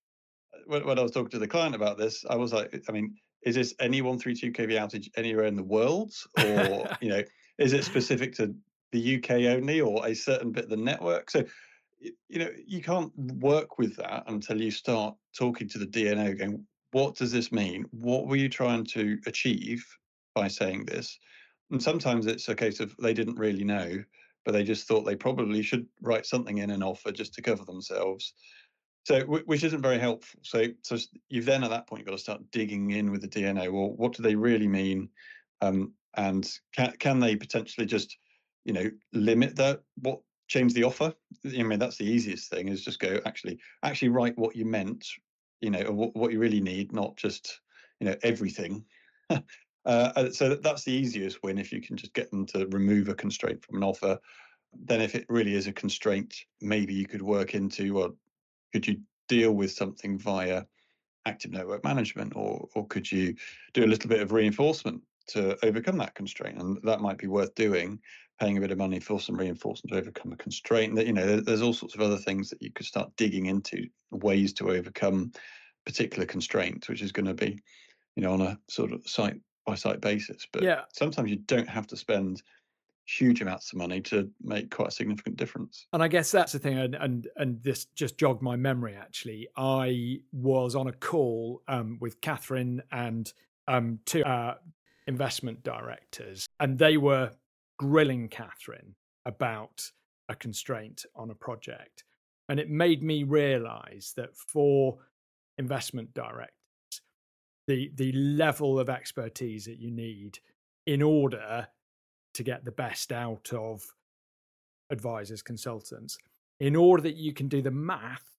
Uh, 0.53 0.59
when, 0.65 0.85
when 0.85 0.99
I 0.99 1.01
was 1.01 1.11
talking 1.11 1.29
to 1.29 1.39
the 1.39 1.47
client 1.47 1.75
about 1.75 1.97
this, 1.97 2.25
I 2.29 2.35
was 2.35 2.53
like, 2.53 2.83
I 2.87 2.91
mean, 2.91 3.15
is 3.43 3.55
this 3.55 3.73
any 3.79 4.01
132 4.01 4.51
kV 4.51 4.73
outage 4.73 5.09
anywhere 5.15 5.45
in 5.45 5.55
the 5.55 5.63
world, 5.63 6.13
or 6.37 6.89
you 7.01 7.09
know, 7.09 7.23
is 7.57 7.73
it 7.73 7.83
specific 7.83 8.33
to 8.35 8.53
the 8.91 9.17
UK 9.17 9.31
only, 9.55 9.81
or 9.81 10.05
a 10.05 10.13
certain 10.13 10.51
bit 10.51 10.65
of 10.65 10.69
the 10.69 10.77
network? 10.77 11.29
So, 11.29 11.43
you 11.99 12.39
know, 12.39 12.49
you 12.65 12.81
can't 12.81 13.11
work 13.17 13.77
with 13.77 13.95
that 13.97 14.23
until 14.27 14.61
you 14.61 14.71
start 14.71 15.15
talking 15.37 15.69
to 15.69 15.77
the 15.77 15.87
DNO, 15.87 16.37
going, 16.37 16.65
what 16.91 17.15
does 17.15 17.31
this 17.31 17.51
mean? 17.51 17.85
What 17.91 18.27
were 18.27 18.35
you 18.35 18.49
trying 18.49 18.85
to 18.85 19.17
achieve 19.25 19.85
by 20.35 20.47
saying 20.47 20.85
this? 20.85 21.17
And 21.71 21.81
sometimes 21.81 22.27
it's 22.27 22.49
a 22.49 22.55
case 22.55 22.79
of 22.79 22.95
they 22.97 23.13
didn't 23.13 23.39
really 23.39 23.63
know, 23.63 24.03
but 24.43 24.51
they 24.51 24.63
just 24.63 24.87
thought 24.87 25.03
they 25.03 25.15
probably 25.15 25.61
should 25.61 25.87
write 26.01 26.25
something 26.25 26.57
in 26.57 26.69
an 26.69 26.83
offer 26.83 27.11
just 27.11 27.33
to 27.35 27.41
cover 27.41 27.63
themselves. 27.63 28.33
So, 29.03 29.21
which 29.21 29.63
isn't 29.63 29.81
very 29.81 29.97
helpful. 29.97 30.39
So, 30.43 30.65
so 30.83 30.97
you've 31.29 31.45
then 31.45 31.63
at 31.63 31.71
that 31.71 31.87
point 31.87 32.01
you've 32.01 32.07
got 32.07 32.11
to 32.11 32.21
start 32.21 32.51
digging 32.51 32.91
in 32.91 33.09
with 33.09 33.21
the 33.21 33.27
DNO. 33.27 33.71
Well, 33.71 33.93
what 33.93 34.13
do 34.13 34.21
they 34.21 34.35
really 34.35 34.67
mean? 34.67 35.09
Um, 35.61 35.93
and 36.15 36.47
can 36.75 36.91
can 36.99 37.19
they 37.19 37.35
potentially 37.35 37.87
just, 37.87 38.17
you 38.63 38.73
know, 38.73 38.91
limit 39.13 39.55
that? 39.55 39.81
What 40.01 40.19
change 40.47 40.73
the 40.73 40.83
offer? 40.83 41.13
I 41.45 41.63
mean, 41.63 41.79
that's 41.79 41.97
the 41.97 42.05
easiest 42.05 42.49
thing 42.49 42.67
is 42.67 42.83
just 42.83 42.99
go 42.99 43.19
actually 43.25 43.59
actually 43.83 44.09
write 44.09 44.37
what 44.37 44.55
you 44.55 44.65
meant, 44.65 45.05
you 45.61 45.71
know, 45.71 45.91
what, 45.91 46.15
what 46.15 46.31
you 46.31 46.39
really 46.39 46.61
need, 46.61 46.91
not 46.91 47.15
just 47.15 47.61
you 47.99 48.07
know 48.07 48.15
everything. 48.23 48.83
uh, 49.85 50.29
so 50.31 50.55
that's 50.55 50.83
the 50.83 50.91
easiest 50.91 51.41
win 51.41 51.57
if 51.57 51.71
you 51.71 51.81
can 51.81 51.95
just 51.95 52.13
get 52.13 52.29
them 52.29 52.45
to 52.47 52.67
remove 52.67 53.07
a 53.07 53.15
constraint 53.15 53.63
from 53.63 53.77
an 53.77 53.83
offer. 53.83 54.19
Then, 54.73 55.01
if 55.01 55.15
it 55.15 55.25
really 55.29 55.55
is 55.55 55.67
a 55.67 55.73
constraint, 55.73 56.35
maybe 56.61 56.93
you 56.93 57.07
could 57.07 57.21
work 57.21 57.55
into 57.55 57.93
well, 57.93 58.15
could 58.71 58.87
you 58.87 58.97
deal 59.27 59.51
with 59.51 59.71
something 59.71 60.17
via 60.17 60.65
active 61.25 61.51
network 61.51 61.83
management 61.83 62.33
or 62.35 62.67
or 62.75 62.87
could 62.87 63.11
you 63.11 63.35
do 63.73 63.83
a 63.83 63.87
little 63.87 64.09
bit 64.09 64.21
of 64.21 64.31
reinforcement 64.31 65.01
to 65.27 65.57
overcome 65.65 65.97
that 65.97 66.15
constraint? 66.15 66.59
And 66.59 66.79
that 66.83 67.01
might 67.01 67.17
be 67.17 67.27
worth 67.27 67.53
doing 67.55 67.99
paying 68.39 68.57
a 68.57 68.61
bit 68.61 68.71
of 68.71 68.77
money 68.77 68.99
for 68.99 69.19
some 69.19 69.37
reinforcement 69.37 69.93
to 69.93 69.99
overcome 69.99 70.33
a 70.33 70.37
constraint 70.37 70.95
that 70.95 71.05
you 71.05 71.13
know 71.13 71.39
there's 71.39 71.61
all 71.61 71.73
sorts 71.73 71.95
of 71.95 72.01
other 72.01 72.17
things 72.17 72.49
that 72.49 72.61
you 72.61 72.71
could 72.71 72.85
start 72.85 73.15
digging 73.15 73.45
into 73.45 73.87
ways 74.09 74.51
to 74.53 74.71
overcome 74.71 75.31
particular 75.85 76.25
constraints 76.25 76.89
which 76.89 77.01
is 77.01 77.11
going 77.11 77.25
to 77.25 77.33
be 77.33 77.59
you 78.15 78.23
know 78.23 78.33
on 78.33 78.41
a 78.41 78.57
sort 78.67 78.91
of 78.91 79.07
site 79.07 79.39
by 79.65 79.75
site 79.75 80.01
basis. 80.01 80.47
But 80.51 80.63
yeah. 80.63 80.81
sometimes 80.93 81.29
you 81.29 81.37
don't 81.37 81.69
have 81.69 81.87
to 81.87 81.97
spend 81.97 82.41
huge 83.05 83.41
amounts 83.41 83.71
of 83.71 83.77
money 83.77 84.01
to 84.01 84.29
make 84.41 84.71
quite 84.71 84.89
a 84.89 84.91
significant 84.91 85.35
difference. 85.35 85.87
And 85.93 86.03
I 86.03 86.07
guess 86.07 86.31
that's 86.31 86.53
the 86.53 86.59
thing, 86.59 86.77
and 86.77 86.95
and, 86.95 87.27
and 87.37 87.61
this 87.63 87.85
just 87.85 88.17
jogged 88.17 88.41
my 88.41 88.55
memory. 88.55 88.95
Actually, 88.95 89.47
I 89.57 90.19
was 90.31 90.75
on 90.75 90.87
a 90.87 90.93
call 90.93 91.61
um, 91.67 91.97
with 91.99 92.21
Catherine 92.21 92.81
and 92.91 93.31
um, 93.67 93.99
two 94.05 94.23
uh, 94.23 94.55
investment 95.07 95.63
directors, 95.63 96.47
and 96.59 96.77
they 96.77 96.97
were 96.97 97.31
grilling 97.77 98.29
Catherine 98.29 98.95
about 99.25 99.89
a 100.29 100.35
constraint 100.35 101.05
on 101.15 101.31
a 101.31 101.35
project, 101.35 102.03
and 102.49 102.59
it 102.59 102.69
made 102.69 103.03
me 103.03 103.23
realise 103.23 104.13
that 104.13 104.35
for 104.35 104.97
investment 105.57 106.13
directors, 106.13 107.01
the 107.67 107.91
the 107.95 108.11
level 108.13 108.79
of 108.79 108.89
expertise 108.89 109.65
that 109.65 109.79
you 109.79 109.91
need 109.91 110.39
in 110.85 111.01
order 111.01 111.67
to 112.33 112.43
get 112.43 112.65
the 112.65 112.71
best 112.71 113.11
out 113.11 113.51
of 113.53 113.83
advisors, 114.89 115.41
consultants, 115.41 116.17
in 116.59 116.75
order 116.75 117.03
that 117.03 117.15
you 117.15 117.33
can 117.33 117.47
do 117.47 117.61
the 117.61 117.71
math, 117.71 118.37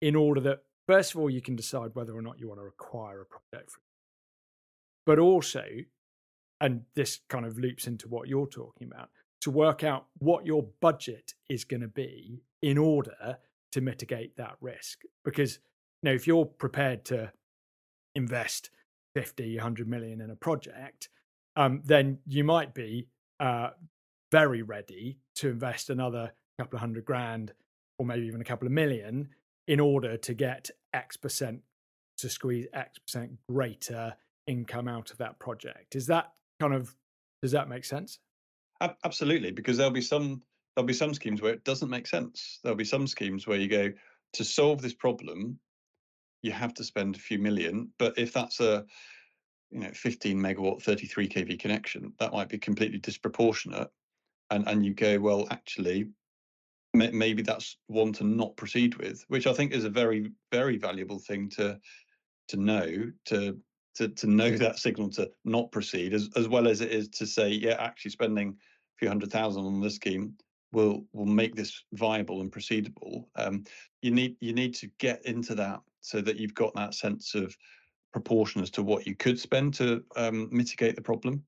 in 0.00 0.14
order 0.14 0.40
that, 0.40 0.60
first 0.86 1.14
of 1.14 1.20
all, 1.20 1.30
you 1.30 1.40
can 1.40 1.56
decide 1.56 1.90
whether 1.94 2.16
or 2.16 2.22
not 2.22 2.38
you 2.38 2.48
want 2.48 2.60
to 2.60 2.66
acquire 2.66 3.22
a 3.22 3.26
project. 3.26 3.72
But 5.06 5.18
also, 5.18 5.64
and 6.60 6.82
this 6.94 7.20
kind 7.28 7.44
of 7.44 7.58
loops 7.58 7.86
into 7.86 8.08
what 8.08 8.28
you're 8.28 8.46
talking 8.46 8.88
about, 8.90 9.10
to 9.42 9.50
work 9.50 9.84
out 9.84 10.06
what 10.18 10.46
your 10.46 10.66
budget 10.80 11.34
is 11.50 11.64
going 11.64 11.82
to 11.82 11.88
be 11.88 12.40
in 12.62 12.78
order 12.78 13.38
to 13.72 13.80
mitigate 13.80 14.36
that 14.36 14.56
risk. 14.60 15.02
Because 15.24 15.58
you 16.02 16.10
know, 16.10 16.14
if 16.14 16.26
you're 16.26 16.46
prepared 16.46 17.04
to 17.06 17.32
invest 18.14 18.70
50, 19.14 19.56
100 19.56 19.88
million 19.88 20.20
in 20.20 20.30
a 20.30 20.36
project, 20.36 21.08
um, 21.56 21.82
then 21.84 22.18
you 22.26 22.44
might 22.44 22.74
be 22.74 23.08
uh, 23.40 23.70
very 24.30 24.62
ready 24.62 25.18
to 25.36 25.50
invest 25.50 25.90
another 25.90 26.32
couple 26.58 26.76
of 26.76 26.80
hundred 26.80 27.04
grand 27.04 27.52
or 27.98 28.06
maybe 28.06 28.26
even 28.26 28.40
a 28.40 28.44
couple 28.44 28.66
of 28.66 28.72
million 28.72 29.28
in 29.66 29.80
order 29.80 30.16
to 30.16 30.34
get 30.34 30.70
X 30.92 31.16
percent 31.16 31.60
to 32.18 32.28
squeeze 32.28 32.66
X 32.72 32.98
percent 32.98 33.32
greater 33.48 34.14
income 34.46 34.88
out 34.88 35.10
of 35.10 35.18
that 35.18 35.38
project. 35.38 35.96
Is 35.96 36.06
that 36.06 36.32
kind 36.60 36.74
of 36.74 36.94
does 37.42 37.52
that 37.52 37.68
make 37.68 37.84
sense? 37.84 38.18
Absolutely, 39.04 39.50
because 39.50 39.76
there'll 39.76 39.92
be 39.92 40.00
some 40.00 40.42
there'll 40.74 40.86
be 40.86 40.92
some 40.92 41.14
schemes 41.14 41.40
where 41.40 41.52
it 41.52 41.64
doesn't 41.64 41.90
make 41.90 42.06
sense. 42.06 42.58
There'll 42.62 42.76
be 42.76 42.84
some 42.84 43.06
schemes 43.06 43.46
where 43.46 43.58
you 43.58 43.68
go 43.68 43.92
to 44.34 44.44
solve 44.44 44.82
this 44.82 44.94
problem, 44.94 45.58
you 46.42 46.52
have 46.52 46.74
to 46.74 46.84
spend 46.84 47.16
a 47.16 47.20
few 47.20 47.38
million. 47.38 47.90
But 47.98 48.18
if 48.18 48.32
that's 48.32 48.60
a 48.60 48.84
you 49.74 49.80
know 49.80 49.90
15 49.92 50.38
megawatt 50.38 50.82
33 50.82 51.28
kV 51.28 51.58
connection, 51.58 52.12
that 52.20 52.32
might 52.32 52.48
be 52.48 52.58
completely 52.58 52.98
disproportionate. 52.98 53.90
And 54.50 54.66
and 54.68 54.86
you 54.86 54.94
go, 54.94 55.18
well, 55.18 55.48
actually, 55.50 56.08
maybe 56.94 57.42
that's 57.42 57.76
one 57.88 58.12
to 58.14 58.24
not 58.24 58.56
proceed 58.56 58.94
with, 58.94 59.24
which 59.28 59.46
I 59.48 59.52
think 59.52 59.72
is 59.72 59.84
a 59.84 59.90
very 59.90 60.30
very 60.52 60.78
valuable 60.78 61.18
thing 61.18 61.48
to 61.50 61.78
to 62.48 62.56
know 62.56 63.10
to 63.26 63.58
to 63.96 64.08
to 64.08 64.26
know 64.28 64.50
that 64.56 64.78
signal 64.78 65.10
to 65.10 65.30
not 65.44 65.72
proceed, 65.72 66.14
as 66.14 66.30
as 66.36 66.48
well 66.48 66.68
as 66.68 66.80
it 66.80 66.92
is 66.92 67.08
to 67.08 67.26
say, 67.26 67.48
yeah, 67.48 67.76
actually 67.80 68.12
spending 68.12 68.50
a 68.50 68.94
few 68.98 69.08
hundred 69.08 69.32
thousand 69.32 69.66
on 69.66 69.80
this 69.80 69.96
scheme 69.96 70.34
will 70.72 71.04
will 71.12 71.26
make 71.26 71.56
this 71.56 71.82
viable 71.94 72.42
and 72.42 72.52
proceedable. 72.52 73.24
Um, 73.34 73.64
you 74.02 74.12
need 74.12 74.36
you 74.38 74.52
need 74.52 74.74
to 74.76 74.88
get 74.98 75.24
into 75.26 75.56
that 75.56 75.80
so 76.00 76.20
that 76.20 76.36
you've 76.36 76.54
got 76.54 76.74
that 76.76 76.94
sense 76.94 77.34
of 77.34 77.56
proportion 78.14 78.62
as 78.62 78.70
to 78.70 78.82
what 78.82 79.06
you 79.08 79.14
could 79.16 79.38
spend 79.38 79.74
to 79.74 80.02
um, 80.14 80.48
mitigate 80.52 80.94
the 80.94 81.02
problem. 81.02 81.42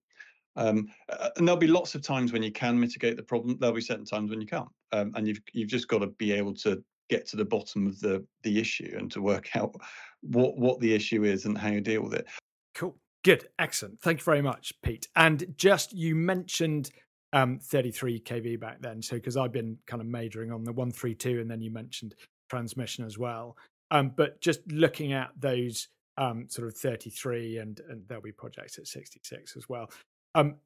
Um, 0.57 0.89
uh, 1.09 1.31
and 1.37 1.47
there'll 1.47 1.59
be 1.59 1.69
lots 1.69 1.95
of 1.95 2.03
times 2.03 2.33
when 2.33 2.43
you 2.43 2.51
can 2.51 2.79
mitigate 2.79 3.17
the 3.17 3.23
problem. 3.23 3.57
There'll 3.59 3.75
be 3.75 3.81
certain 3.81 4.05
times 4.05 4.31
when 4.31 4.41
you 4.41 4.49
can't, 4.49 4.69
um, 4.93 5.13
and 5.15 5.29
you've 5.29 5.41
you've 5.53 5.69
just 5.69 5.87
got 5.87 5.99
to 5.99 6.09
be 6.09 6.33
able 6.33 6.55
to 6.55 6.83
get 7.09 7.25
to 7.29 7.37
the 7.37 7.45
bottom 7.45 7.87
of 7.87 8.01
the 8.01 8.27
the 8.43 8.59
issue 8.59 8.97
and 8.99 9.11
to 9.13 9.23
work 9.23 9.49
out 9.55 9.75
what 10.23 10.59
what 10.59 10.81
the 10.81 10.93
issue 10.93 11.25
is 11.25 11.45
and 11.45 11.57
how 11.57 11.69
you 11.69 11.81
deal 11.81 12.03
with 12.03 12.15
it. 12.15 12.27
Cool, 12.75 12.99
good, 13.23 13.47
excellent. 13.61 14.01
Thank 14.01 14.19
you 14.19 14.25
very 14.25 14.43
much, 14.43 14.73
Pete. 14.83 15.07
And 15.15 15.55
just 15.57 15.93
you 15.93 16.17
mentioned 16.17 16.91
um, 17.33 17.61
33 17.61 18.21
kV 18.21 18.59
back 18.59 18.81
then, 18.81 19.03
so 19.03 19.17
because 19.17 19.37
I've 19.37 19.53
been 19.53 19.79
kind 19.87 20.01
of 20.01 20.09
majoring 20.09 20.51
on 20.51 20.65
the 20.65 20.73
132, 20.73 21.39
and 21.41 21.51
then 21.51 21.61
you 21.61 21.71
mentioned 21.71 22.17
transmission 22.51 23.05
as 23.05 23.19
well. 23.19 23.57
Um, 23.93 24.13
but 24.17 24.41
just 24.41 24.61
looking 24.73 25.13
at 25.13 25.31
those 25.39 25.89
um, 26.19 26.47
sort 26.49 26.69
of 26.69 26.77
33, 26.77 27.59
and 27.59 27.81
and 27.89 28.03
there'll 28.09 28.23
be 28.23 28.33
projects 28.33 28.79
at 28.79 28.87
66 28.87 29.57
as 29.57 29.69
well. 29.69 29.91
Um, 30.35 30.57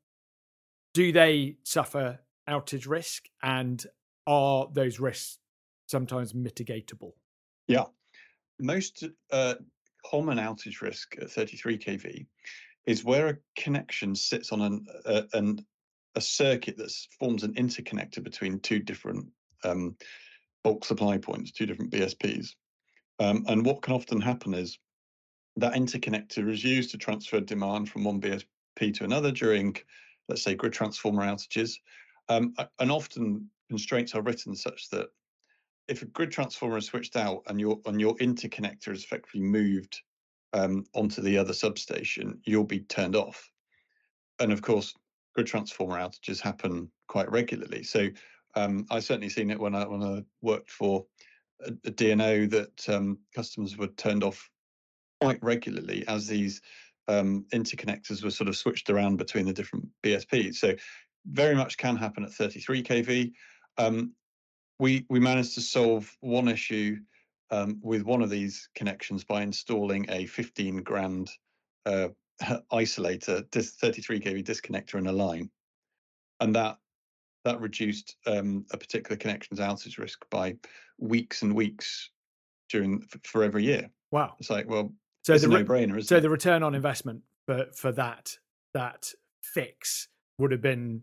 do 0.94 1.12
they 1.12 1.56
suffer 1.62 2.18
outage 2.48 2.88
risk, 2.88 3.24
and 3.42 3.84
are 4.26 4.68
those 4.72 5.00
risks 5.00 5.38
sometimes 5.86 6.32
mitigatable? 6.32 7.12
Yeah, 7.68 7.84
most 8.58 9.04
uh, 9.32 9.54
common 10.08 10.38
outage 10.38 10.80
risk 10.80 11.16
at 11.20 11.30
33 11.30 11.78
kV 11.78 12.26
is 12.86 13.04
where 13.04 13.28
a 13.28 13.36
connection 13.56 14.14
sits 14.14 14.52
on 14.52 14.60
an, 14.62 14.86
uh, 15.04 15.22
an 15.34 15.64
a 16.16 16.20
circuit 16.20 16.76
that 16.76 16.92
forms 17.18 17.44
an 17.44 17.54
interconnector 17.54 18.22
between 18.22 18.58
two 18.60 18.80
different 18.80 19.26
um, 19.64 19.96
bulk 20.64 20.84
supply 20.84 21.18
points, 21.18 21.52
two 21.52 21.66
different 21.66 21.92
BSPs. 21.92 22.48
Um, 23.18 23.44
and 23.48 23.64
what 23.64 23.82
can 23.82 23.94
often 23.94 24.20
happen 24.20 24.54
is 24.54 24.78
that 25.60 25.74
interconnector 25.74 26.50
is 26.50 26.64
used 26.64 26.90
to 26.90 26.98
transfer 26.98 27.40
demand 27.40 27.88
from 27.88 28.04
one 28.04 28.20
BSP 28.20 28.94
to 28.94 29.04
another 29.04 29.30
during, 29.30 29.76
let's 30.28 30.42
say, 30.42 30.54
grid 30.54 30.72
transformer 30.72 31.22
outages. 31.22 31.76
Um, 32.28 32.54
and 32.78 32.90
often 32.90 33.48
constraints 33.68 34.14
are 34.14 34.22
written 34.22 34.54
such 34.54 34.88
that 34.90 35.08
if 35.88 36.02
a 36.02 36.06
grid 36.06 36.30
transformer 36.30 36.78
is 36.78 36.86
switched 36.86 37.16
out 37.16 37.42
and 37.48 37.60
your 37.60 37.80
and 37.86 38.00
your 38.00 38.14
interconnector 38.16 38.92
is 38.92 39.02
effectively 39.02 39.40
moved 39.40 40.00
um, 40.52 40.84
onto 40.94 41.20
the 41.20 41.36
other 41.36 41.52
substation, 41.52 42.40
you'll 42.44 42.64
be 42.64 42.80
turned 42.80 43.16
off. 43.16 43.50
And 44.38 44.52
of 44.52 44.62
course, 44.62 44.94
grid 45.34 45.48
transformer 45.48 45.98
outages 45.98 46.40
happen 46.40 46.90
quite 47.08 47.30
regularly. 47.30 47.82
So 47.82 48.08
um, 48.54 48.86
I've 48.90 49.04
certainly 49.04 49.28
seen 49.28 49.50
it 49.50 49.58
when 49.58 49.74
I 49.74 49.86
when 49.86 50.02
I 50.02 50.22
worked 50.42 50.70
for 50.70 51.06
a, 51.64 51.72
a 51.84 51.90
DNO 51.90 52.50
that 52.50 52.88
um, 52.88 53.18
customers 53.34 53.76
were 53.76 53.88
turned 53.88 54.22
off 54.22 54.48
quite 55.20 55.42
regularly 55.42 56.04
as 56.08 56.26
these 56.26 56.60
um, 57.08 57.44
interconnectors 57.52 58.22
were 58.22 58.30
sort 58.30 58.48
of 58.48 58.56
switched 58.56 58.90
around 58.90 59.16
between 59.16 59.46
the 59.46 59.52
different 59.52 59.88
BSPs. 60.02 60.56
So 60.56 60.74
very 61.26 61.54
much 61.54 61.76
can 61.76 61.96
happen 61.96 62.24
at 62.24 62.32
33 62.32 62.82
kV. 62.82 63.32
Um, 63.78 64.12
we 64.78 65.04
we 65.10 65.20
managed 65.20 65.54
to 65.54 65.60
solve 65.60 66.10
one 66.20 66.48
issue 66.48 66.98
um, 67.50 67.78
with 67.82 68.02
one 68.02 68.22
of 68.22 68.30
these 68.30 68.68
connections 68.74 69.24
by 69.24 69.42
installing 69.42 70.06
a 70.08 70.26
15 70.26 70.78
grand 70.78 71.30
uh, 71.86 72.08
isolator, 72.72 73.44
33 73.50 74.20
kV 74.20 74.44
disconnector 74.44 74.94
in 74.94 75.06
a 75.06 75.12
line, 75.12 75.50
and 76.40 76.54
that 76.54 76.78
that 77.44 77.60
reduced 77.60 78.16
um, 78.26 78.66
a 78.72 78.76
particular 78.76 79.16
connection's 79.16 79.60
outage 79.60 79.98
risk 79.98 80.24
by 80.30 80.54
weeks 80.98 81.42
and 81.42 81.54
weeks 81.54 82.10
during 82.68 83.02
for 83.24 83.42
every 83.42 83.64
year. 83.64 83.90
Wow! 84.10 84.34
It's 84.38 84.50
like 84.50 84.68
well, 84.68 84.92
so 85.22 85.34
it's 85.34 85.42
the 85.42 85.48
no 85.48 85.64
brainer. 85.64 86.04
So 86.04 86.16
it? 86.16 86.20
the 86.20 86.30
return 86.30 86.62
on 86.62 86.74
investment 86.74 87.22
for 87.46 87.66
for 87.74 87.92
that 87.92 88.36
that 88.74 89.12
fix 89.42 90.08
would 90.38 90.52
have 90.52 90.62
been. 90.62 91.02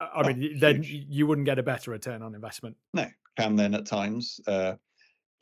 I 0.00 0.32
mean, 0.32 0.52
oh, 0.54 0.58
then 0.58 0.82
you 0.82 1.26
wouldn't 1.26 1.44
get 1.44 1.58
a 1.58 1.62
better 1.62 1.90
return 1.90 2.22
on 2.22 2.34
investment. 2.34 2.76
No, 2.94 3.06
can 3.38 3.56
then 3.56 3.74
at 3.74 3.84
times. 3.84 4.40
Uh, 4.46 4.74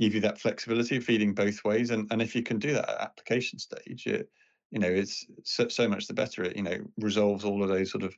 give 0.00 0.14
you 0.14 0.20
that 0.20 0.38
flexibility 0.38 0.96
of 0.96 1.04
feeding 1.04 1.34
both 1.34 1.64
ways. 1.64 1.90
And 1.90 2.06
and 2.10 2.22
if 2.22 2.34
you 2.34 2.42
can 2.42 2.58
do 2.58 2.72
that 2.72 2.88
at 2.88 3.00
application 3.00 3.58
stage, 3.58 4.06
it 4.06 4.28
you 4.70 4.78
know 4.78 4.88
it's 4.88 5.26
so, 5.44 5.68
so 5.68 5.88
much 5.88 6.06
the 6.06 6.14
better. 6.14 6.44
It 6.44 6.56
you 6.56 6.62
know 6.62 6.78
resolves 6.98 7.44
all 7.44 7.62
of 7.62 7.68
those 7.68 7.90
sort 7.90 8.04
of 8.04 8.14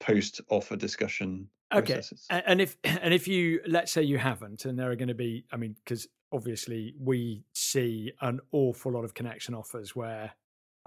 post 0.00 0.40
offer 0.50 0.76
discussion 0.76 1.48
okay 1.74 1.94
processes. 1.94 2.26
and 2.30 2.60
if 2.60 2.76
and 2.84 3.12
if 3.12 3.28
you 3.28 3.60
let's 3.66 3.92
say 3.92 4.02
you 4.02 4.18
haven't 4.18 4.64
and 4.64 4.78
there 4.78 4.90
are 4.90 4.96
going 4.96 5.08
to 5.08 5.14
be 5.14 5.44
i 5.52 5.56
mean 5.56 5.74
because 5.84 6.06
obviously 6.32 6.94
we 7.00 7.42
see 7.54 8.12
an 8.20 8.40
awful 8.52 8.92
lot 8.92 9.04
of 9.04 9.14
connection 9.14 9.54
offers 9.54 9.96
where 9.96 10.32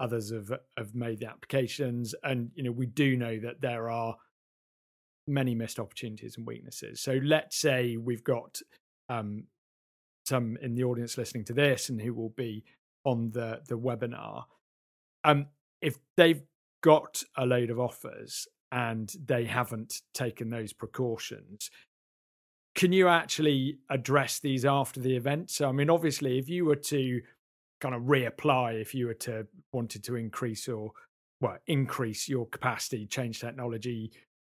others 0.00 0.32
have 0.32 0.52
have 0.76 0.94
made 0.94 1.18
the 1.20 1.26
applications 1.26 2.14
and 2.24 2.50
you 2.54 2.62
know 2.62 2.72
we 2.72 2.86
do 2.86 3.16
know 3.16 3.38
that 3.38 3.60
there 3.60 3.90
are 3.90 4.16
many 5.26 5.54
missed 5.54 5.78
opportunities 5.78 6.36
and 6.36 6.46
weaknesses 6.46 7.00
so 7.00 7.20
let's 7.22 7.56
say 7.56 7.96
we've 7.96 8.24
got 8.24 8.60
um, 9.08 9.44
some 10.24 10.56
in 10.62 10.74
the 10.74 10.84
audience 10.84 11.18
listening 11.18 11.44
to 11.44 11.52
this 11.52 11.88
and 11.88 12.00
who 12.00 12.14
will 12.14 12.30
be 12.30 12.64
on 13.04 13.30
the 13.32 13.60
the 13.68 13.78
webinar 13.78 14.44
um 15.24 15.46
if 15.80 15.96
they've 16.16 16.42
got 16.82 17.22
a 17.36 17.46
load 17.46 17.70
of 17.70 17.78
offers 17.78 18.46
and 18.72 19.14
they 19.26 19.44
haven't 19.44 20.00
taken 20.14 20.50
those 20.50 20.72
precautions. 20.72 21.70
Can 22.74 22.92
you 22.92 23.06
actually 23.08 23.78
address 23.90 24.40
these 24.40 24.64
after 24.64 24.98
the 24.98 25.14
event? 25.14 25.50
So 25.50 25.68
i 25.68 25.72
mean 25.72 25.90
obviously 25.90 26.38
if 26.38 26.48
you 26.48 26.64
were 26.64 26.76
to 26.76 27.20
kind 27.80 27.94
of 27.94 28.02
reapply 28.02 28.80
if 28.80 28.94
you 28.94 29.06
were 29.06 29.14
to 29.14 29.46
wanted 29.72 30.02
to 30.04 30.16
increase 30.16 30.68
or 30.68 30.92
well 31.40 31.58
increase 31.66 32.28
your 32.28 32.46
capacity 32.46 33.06
change 33.06 33.40
technology 33.40 34.12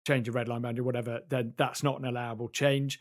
change 0.07 0.29
a 0.29 0.31
red 0.31 0.47
line 0.47 0.61
boundary 0.61 0.85
whatever 0.85 1.19
then 1.29 1.53
that's 1.57 1.83
not 1.83 1.99
an 1.99 2.05
allowable 2.05 2.49
change. 2.49 2.99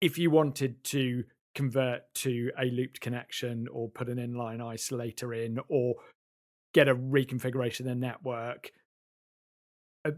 If 0.00 0.18
you 0.18 0.30
wanted 0.30 0.82
to 0.84 1.24
convert 1.54 2.02
to 2.14 2.50
a 2.58 2.66
looped 2.66 3.00
connection 3.00 3.66
or 3.72 3.88
put 3.88 4.08
an 4.08 4.18
inline 4.18 4.60
isolator 4.60 5.44
in 5.44 5.58
or 5.68 5.94
get 6.74 6.88
a 6.88 6.94
reconfiguration 6.94 7.80
of 7.80 7.86
the 7.86 7.94
network 7.94 8.70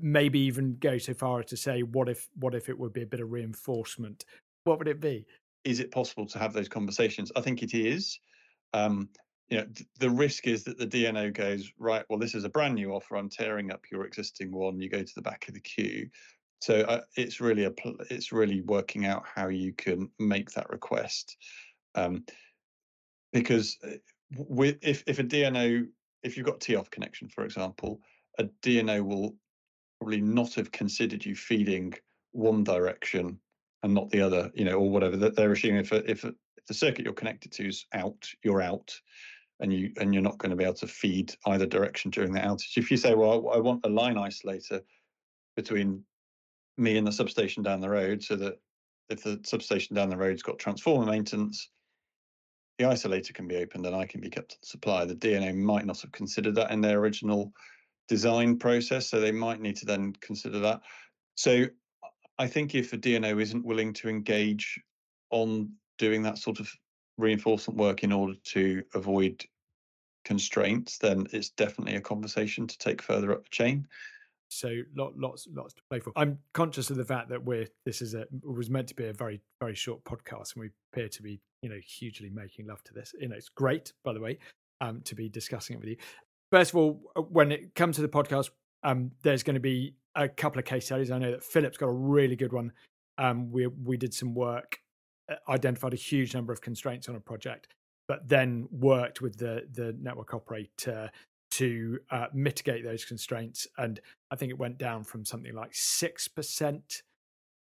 maybe 0.01 0.41
even 0.41 0.77
go 0.79 0.99
so 0.99 1.15
far 1.15 1.41
as 1.41 1.47
to 1.47 1.57
say 1.57 1.83
what 1.83 2.09
if 2.09 2.29
what 2.37 2.55
if 2.55 2.69
it 2.69 2.79
would 2.79 2.93
be 2.93 3.03
a 3.03 3.07
bit 3.07 3.21
of 3.21 3.31
reinforcement? 3.31 4.25
What 4.65 4.79
would 4.79 4.89
it 4.89 5.01
be? 5.01 5.27
Is 5.65 5.81
it 5.81 5.91
possible 5.91 6.27
to 6.27 6.39
have 6.39 6.53
those 6.53 6.69
conversations? 6.69 7.33
I 7.37 7.41
think 7.41 7.63
it 7.63 7.75
is. 7.75 8.19
Um, 8.75 9.09
you 9.49 9.59
know 9.59 9.65
th- 9.65 9.89
the 9.99 10.11
risk 10.11 10.47
is 10.47 10.63
that 10.65 10.79
the 10.79 10.87
dno 10.87 11.33
goes 11.33 11.73
right 11.79 12.05
well 12.11 12.19
this 12.19 12.35
is 12.35 12.45
a 12.45 12.51
brand 12.51 12.75
new 12.75 12.93
offer. 12.93 13.17
I'm 13.17 13.31
tearing 13.31 13.73
up 13.73 13.85
your 13.91 14.05
existing 14.05 14.53
one. 14.53 14.81
You 14.81 14.89
go 14.91 15.03
to 15.03 15.15
the 15.15 15.23
back 15.23 15.49
of 15.49 15.55
the 15.55 15.61
queue. 15.61 16.09
So 16.61 16.81
uh, 16.81 17.03
it's 17.17 17.41
really 17.41 17.65
a 17.65 17.71
pl- 17.71 17.97
it's 18.11 18.33
really 18.33 18.63
working 18.63 19.07
out 19.07 19.25
how 19.33 19.49
you 19.49 19.73
can 19.73 20.11
make 20.19 20.51
that 20.53 20.69
request. 20.71 21.37
Um, 21.95 22.25
because 23.33 23.79
uh, 23.85 23.97
with 24.37 24.79
if 24.83 25.05
if 25.07 25.19
a 25.19 25.25
dno 25.25 25.87
if 26.23 26.37
you've 26.37 26.47
got 26.47 26.61
t 26.61 26.77
off 26.77 26.91
connection 26.91 27.29
for 27.29 27.45
example 27.45 28.01
a 28.39 28.45
dno 28.63 29.05
will 29.05 29.37
probably 29.99 30.21
not 30.21 30.55
have 30.55 30.73
considered 30.73 31.25
you 31.25 31.35
feeding 31.35 31.95
one 32.33 32.65
direction 32.65 33.39
and 33.83 33.95
not 33.95 34.11
the 34.11 34.21
other, 34.21 34.51
you 34.55 34.65
know, 34.65 34.79
or 34.79 34.91
whatever. 34.91 35.17
That 35.17 35.37
they're 35.37 35.53
assuming 35.53 35.81
if 35.81 35.93
if, 35.93 36.25
the 36.67 36.75
circuit 36.75 37.07
you're 37.07 37.15
connected 37.15 37.51
to 37.53 37.67
is 37.67 37.87
out, 37.95 38.29
you're 38.45 38.61
out, 38.61 38.93
and 39.61 39.73
you 39.73 39.91
and 39.99 40.13
you're 40.13 40.23
not 40.23 40.37
going 40.37 40.51
to 40.51 40.57
be 40.57 40.65
able 40.65 40.75
to 40.75 40.87
feed 40.87 41.35
either 41.47 41.65
direction 41.65 42.11
during 42.11 42.33
the 42.33 42.41
outage. 42.41 42.77
If 42.77 42.91
you 42.91 42.99
say, 42.99 43.15
well, 43.15 43.51
I 43.55 43.59
want 43.59 43.87
a 43.87 43.89
line 43.89 44.17
isolator 44.17 44.83
between 45.57 46.05
me 46.77 46.99
and 46.99 47.07
the 47.07 47.13
substation 47.13 47.63
down 47.63 47.81
the 47.81 47.89
road, 47.89 48.23
so 48.23 48.37
that 48.37 48.61
if 49.09 49.23
the 49.23 49.41
substation 49.45 49.97
down 49.97 50.11
the 50.11 50.17
road's 50.17 50.43
got 50.43 50.59
transformer 50.59 51.07
maintenance, 51.07 51.71
the 52.77 52.85
isolator 52.85 53.33
can 53.33 53.49
be 53.49 53.57
opened 53.57 53.87
and 53.87 53.97
I 53.97 54.07
can 54.07 54.21
be 54.21 54.31
kept 54.31 54.53
on 54.53 54.59
supply. 54.63 55.05
The 55.05 55.15
DNO 55.15 55.57
might 55.57 55.87
not 55.87 56.01
have 56.03 56.13
considered 56.13 56.55
that 56.57 56.71
in 56.71 56.83
their 56.83 56.99
original 56.99 57.53
design 58.09 58.59
process, 58.59 59.09
so 59.09 59.21
they 59.21 59.33
might 59.33 59.61
need 59.61 59.77
to 59.77 59.87
then 59.87 60.13
consider 60.21 60.59
that. 60.61 60.81
So 61.35 61.67
I 62.39 62.47
think 62.47 62.75
if 62.75 62.93
a 62.93 62.99
DNO 62.99 63.41
isn't 63.41 63.65
willing 63.65 63.93
to 63.95 64.09
engage 64.09 64.81
on 65.31 65.71
doing 65.99 66.23
that 66.23 66.39
sort 66.39 66.61
of 66.61 66.71
reinforcement 67.19 67.79
work 67.79 68.05
in 68.05 68.13
order 68.13 68.35
to 68.45 68.83
avoid 68.95 69.45
constraints, 70.25 70.99
then 70.99 71.27
it's 71.33 71.51
definitely 71.51 71.97
a 71.97 72.01
conversation 72.01 72.67
to 72.67 72.79
take 72.79 73.03
further 73.03 73.33
up 73.33 73.45
the 73.45 73.51
chain. 73.51 73.87
So 74.51 74.83
lot, 74.97 75.17
lots, 75.17 75.47
lots 75.53 75.75
to 75.75 75.83
play 75.91 76.01
for. 76.01 76.13
I'm 76.17 76.39
conscious 76.55 76.91
of 76.91 76.97
the 76.97 77.05
fact 77.05 77.29
that 77.29 77.45
we're 77.45 77.67
this 77.85 78.01
is 78.01 78.15
a 78.15 78.27
was 78.43 78.71
meant 78.71 78.89
to 78.89 78.95
be 78.95 79.07
a 79.07 79.13
very, 79.13 79.41
very 79.61 79.75
short 79.75 80.03
podcast, 80.05 80.55
and 80.55 80.63
we 80.63 80.71
appear 80.93 81.09
to 81.09 81.23
be, 81.23 81.41
you 81.63 81.69
know, 81.69 81.79
hugely 81.87 82.31
making 82.31 82.67
love 82.67 82.83
to 82.85 82.95
this. 82.95 83.15
You 83.21 83.29
know, 83.29 83.37
it's 83.37 83.51
great, 83.51 83.93
by 84.05 84.15
the 84.15 84.21
way, 84.21 84.39
um, 84.81 85.03
to 85.03 85.15
be 85.15 85.29
discussing 85.29 85.77
it 85.77 85.81
with 85.81 85.91
you. 85.91 85.97
First 86.51 86.71
of 86.73 86.77
all, 86.77 87.01
uh, 87.17 87.23
when 87.23 87.53
it 87.53 87.75
comes 87.75 87.97
to 87.97 88.03
the 88.03 88.09
podcast, 88.09 88.51
um, 88.83 89.11
there's 89.23 89.43
going 89.43 89.55
to 89.55 89.61
be 89.61 89.95
a 90.15 90.29
couple 90.29 90.59
of 90.59 90.65
case 90.65 90.87
studies. 90.87 91.11
I 91.11 91.19
know 91.19 91.31
that 91.31 91.43
Philip's 91.43 91.77
got 91.77 91.89
a 91.89 91.93
really 91.93 92.37
good 92.37 92.53
one. 92.53 92.73
Um, 93.19 93.51
we 93.51 93.67
we 93.67 93.97
did 93.97 94.15
some 94.15 94.35
work, 94.35 94.81
uh, 95.31 95.35
identified 95.49 95.93
a 95.93 95.97
huge 95.97 96.35
number 96.35 96.53
of 96.53 96.61
constraints 96.61 97.09
on 97.09 97.17
a 97.17 97.21
project, 97.21 97.69
but 98.07 98.29
then 98.29 98.69
worked 98.71 99.21
with 99.21 99.37
the 99.37 99.67
the 99.73 99.95
network 100.01 100.35
operator 100.35 101.11
to 101.51 101.99
uh, 102.11 102.27
mitigate 102.33 102.85
those 102.85 103.05
constraints. 103.05 103.67
And 103.79 104.01
I 104.31 104.37
think 104.37 104.51
it 104.51 104.59
went 104.59 104.79
down 104.79 105.05
from 105.05 105.25
something 105.25 105.55
like 105.55 105.75
six 105.75 106.29
percent 106.29 107.03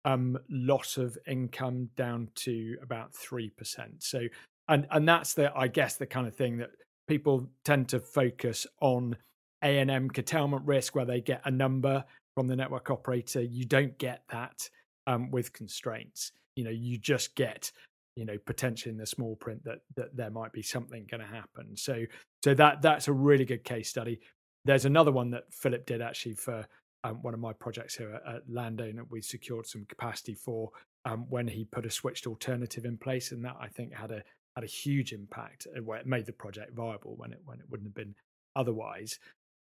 um, 0.04 0.38
loss 0.48 0.96
of 0.96 1.18
income 1.26 1.90
down 1.96 2.28
to 2.36 2.76
about 2.82 3.12
three 3.12 3.50
percent. 3.50 4.02
So, 4.02 4.22
and 4.68 4.86
and 4.90 5.08
that's 5.08 5.34
the 5.34 5.52
I 5.54 5.68
guess 5.68 5.96
the 5.96 6.06
kind 6.06 6.26
of 6.26 6.34
thing 6.34 6.58
that 6.58 6.70
people 7.10 7.44
tend 7.64 7.88
to 7.88 7.98
focus 7.98 8.68
on 8.80 9.16
ANM 9.64 10.14
curtailment 10.14 10.64
risk 10.64 10.94
where 10.94 11.04
they 11.04 11.20
get 11.20 11.42
a 11.44 11.50
number 11.50 12.04
from 12.36 12.46
the 12.46 12.54
network 12.54 12.88
operator. 12.88 13.42
You 13.42 13.64
don't 13.64 13.98
get 13.98 14.22
that 14.30 14.70
um, 15.08 15.28
with 15.32 15.52
constraints. 15.52 16.30
You 16.54 16.62
know, 16.62 16.70
you 16.70 16.98
just 16.98 17.34
get 17.34 17.72
you 18.14 18.24
know 18.24 18.38
potentially 18.46 18.92
in 18.92 18.96
the 18.96 19.06
small 19.06 19.34
print 19.34 19.64
that 19.64 19.80
that 19.96 20.16
there 20.16 20.30
might 20.30 20.52
be 20.52 20.62
something 20.62 21.04
going 21.10 21.20
to 21.20 21.26
happen. 21.26 21.76
So 21.76 22.04
so 22.44 22.54
that 22.54 22.80
that's 22.80 23.08
a 23.08 23.12
really 23.12 23.44
good 23.44 23.64
case 23.64 23.88
study. 23.88 24.20
There's 24.64 24.84
another 24.84 25.10
one 25.10 25.30
that 25.32 25.52
Philip 25.52 25.86
did 25.86 26.00
actually 26.00 26.34
for 26.34 26.64
um, 27.02 27.22
one 27.22 27.34
of 27.34 27.40
my 27.40 27.54
projects 27.54 27.96
here 27.96 28.20
at, 28.24 28.36
at 28.36 28.42
Landowner. 28.48 29.02
We 29.10 29.20
secured 29.20 29.66
some 29.66 29.84
capacity 29.86 30.34
for 30.34 30.70
um, 31.06 31.26
when 31.28 31.48
he 31.48 31.64
put 31.64 31.86
a 31.86 31.90
switched 31.90 32.28
alternative 32.28 32.84
in 32.84 32.98
place, 32.98 33.32
and 33.32 33.44
that 33.44 33.56
I 33.60 33.66
think 33.66 33.92
had 33.92 34.12
a 34.12 34.22
had 34.56 34.64
a 34.64 34.68
huge 34.68 35.12
impact 35.12 35.66
where 35.84 35.98
it 35.98 36.06
made 36.06 36.26
the 36.26 36.32
project 36.32 36.74
viable 36.74 37.14
when 37.16 37.32
it 37.32 37.40
when 37.44 37.60
it 37.60 37.66
wouldn't 37.70 37.88
have 37.88 37.94
been 37.94 38.14
otherwise. 38.56 39.18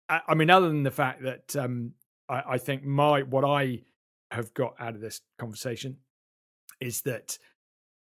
I, 0.08 0.20
I 0.28 0.34
mean, 0.34 0.50
other 0.50 0.68
than 0.68 0.82
the 0.82 0.90
fact 0.90 1.22
that 1.22 1.56
um, 1.56 1.92
I, 2.28 2.42
I 2.50 2.58
think 2.58 2.84
my 2.84 3.22
what 3.22 3.44
I 3.44 3.82
have 4.30 4.52
got 4.54 4.74
out 4.78 4.94
of 4.94 5.00
this 5.00 5.20
conversation 5.38 5.96
is 6.80 7.02
that 7.02 7.38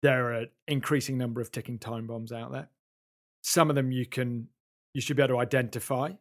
there 0.02 0.28
are 0.28 0.34
an 0.34 0.50
increasing 0.68 1.18
number 1.18 1.42
of 1.42 1.52
ticking 1.52 1.80
time 1.80 2.08
bombs 2.08 2.32
out 2.32 2.52
there. 2.52 2.70
Some 3.42 3.70
of 3.70 3.76
them 3.76 3.92
you 3.92 4.06
can 4.06 4.48
you 4.94 5.02
should 5.02 5.18
be 5.18 5.24
able 5.24 5.36
to 5.36 5.40
identify 5.40 6.12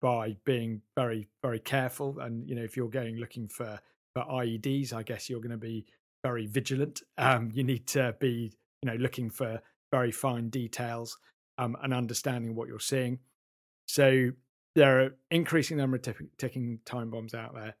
by 0.00 0.36
being 0.44 0.82
very 0.96 1.28
very 1.42 1.58
careful 1.58 2.18
and 2.20 2.48
you 2.48 2.54
know 2.54 2.62
if 2.62 2.76
you're 2.76 2.88
going 2.88 3.16
looking 3.16 3.48
for 3.48 3.78
for 4.14 4.22
IEDs 4.24 4.92
I 4.92 5.02
guess 5.02 5.28
you're 5.28 5.40
going 5.40 5.50
to 5.50 5.56
be 5.56 5.86
very 6.22 6.46
vigilant 6.46 7.02
um 7.16 7.50
you 7.52 7.64
need 7.64 7.86
to 7.88 8.14
be 8.20 8.52
you 8.82 8.90
know 8.90 8.96
looking 8.96 9.30
for 9.30 9.60
very 9.90 10.12
fine 10.12 10.50
details 10.50 11.16
um, 11.58 11.76
and 11.82 11.92
understanding 11.92 12.54
what 12.54 12.68
you're 12.68 12.80
seeing. 12.80 13.18
So 13.86 14.30
there 14.74 15.00
are 15.00 15.16
increasing 15.30 15.76
number 15.76 15.96
of 15.96 16.02
t- 16.02 16.12
ticking 16.38 16.80
time 16.84 17.10
bombs 17.10 17.34
out 17.34 17.54
there 17.54 17.74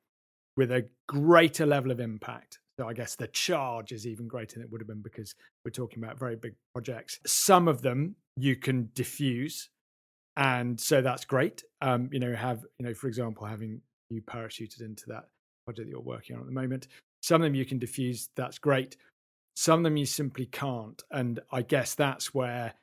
with 0.56 0.72
a 0.72 0.86
greater 1.06 1.66
level 1.66 1.90
of 1.90 2.00
impact. 2.00 2.58
So 2.78 2.88
I 2.88 2.92
guess 2.92 3.16
the 3.16 3.26
charge 3.28 3.92
is 3.92 4.06
even 4.06 4.28
greater 4.28 4.54
than 4.54 4.62
it 4.62 4.70
would 4.70 4.80
have 4.80 4.88
been 4.88 5.02
because 5.02 5.34
we're 5.64 5.70
talking 5.70 6.02
about 6.02 6.18
very 6.18 6.36
big 6.36 6.54
projects. 6.72 7.18
Some 7.26 7.68
of 7.68 7.82
them 7.82 8.16
you 8.36 8.56
can 8.56 8.90
diffuse, 8.94 9.68
and 10.36 10.80
so 10.80 11.02
that's 11.02 11.24
great. 11.24 11.64
Um, 11.82 12.08
you 12.12 12.20
know, 12.20 12.34
have 12.34 12.64
you 12.78 12.86
know, 12.86 12.94
for 12.94 13.08
example, 13.08 13.46
having 13.46 13.80
you 14.10 14.22
parachuted 14.22 14.80
into 14.80 15.04
that 15.08 15.24
project 15.64 15.86
that 15.86 15.90
you're 15.90 16.00
working 16.00 16.36
on 16.36 16.42
at 16.42 16.46
the 16.46 16.52
moment. 16.52 16.88
Some 17.22 17.42
of 17.42 17.46
them 17.46 17.54
you 17.54 17.64
can 17.64 17.78
diffuse. 17.78 18.28
That's 18.36 18.58
great. 18.58 18.96
Some 19.58 19.80
of 19.80 19.84
them 19.84 19.96
you 19.96 20.06
simply 20.06 20.46
can't. 20.46 21.02
And 21.10 21.40
I 21.50 21.62
guess 21.62 21.96
that's 21.96 22.32
where 22.32 22.74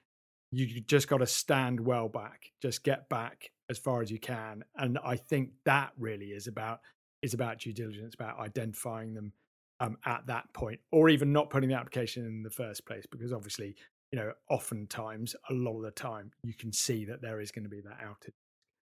you 0.51 0.81
just 0.81 1.07
got 1.07 1.19
to 1.19 1.25
stand 1.25 1.79
well 1.79 2.09
back, 2.09 2.51
just 2.61 2.83
get 2.83 3.07
back 3.07 3.49
as 3.69 3.77
far 3.77 4.01
as 4.01 4.11
you 4.11 4.19
can. 4.19 4.65
And 4.75 4.99
I 5.01 5.15
think 5.15 5.51
that 5.63 5.91
really 5.97 6.31
is 6.31 6.47
about 6.47 6.81
is 7.21 7.33
about 7.33 7.59
due 7.59 7.71
diligence, 7.71 8.13
about 8.13 8.39
identifying 8.39 9.13
them 9.13 9.31
um, 9.79 9.95
at 10.05 10.27
that 10.27 10.51
point, 10.51 10.81
or 10.91 11.07
even 11.07 11.31
not 11.31 11.49
putting 11.49 11.69
the 11.69 11.77
application 11.77 12.25
in 12.25 12.43
the 12.43 12.49
first 12.49 12.85
place, 12.85 13.05
because 13.09 13.31
obviously, 13.31 13.73
you 14.11 14.19
know, 14.19 14.33
oftentimes, 14.49 15.33
a 15.49 15.53
lot 15.53 15.77
of 15.77 15.83
the 15.83 15.91
time, 15.91 16.29
you 16.43 16.53
can 16.53 16.73
see 16.73 17.05
that 17.05 17.21
there 17.21 17.39
is 17.39 17.51
going 17.51 17.63
to 17.63 17.69
be 17.69 17.79
that 17.79 18.01
outage 18.05 18.33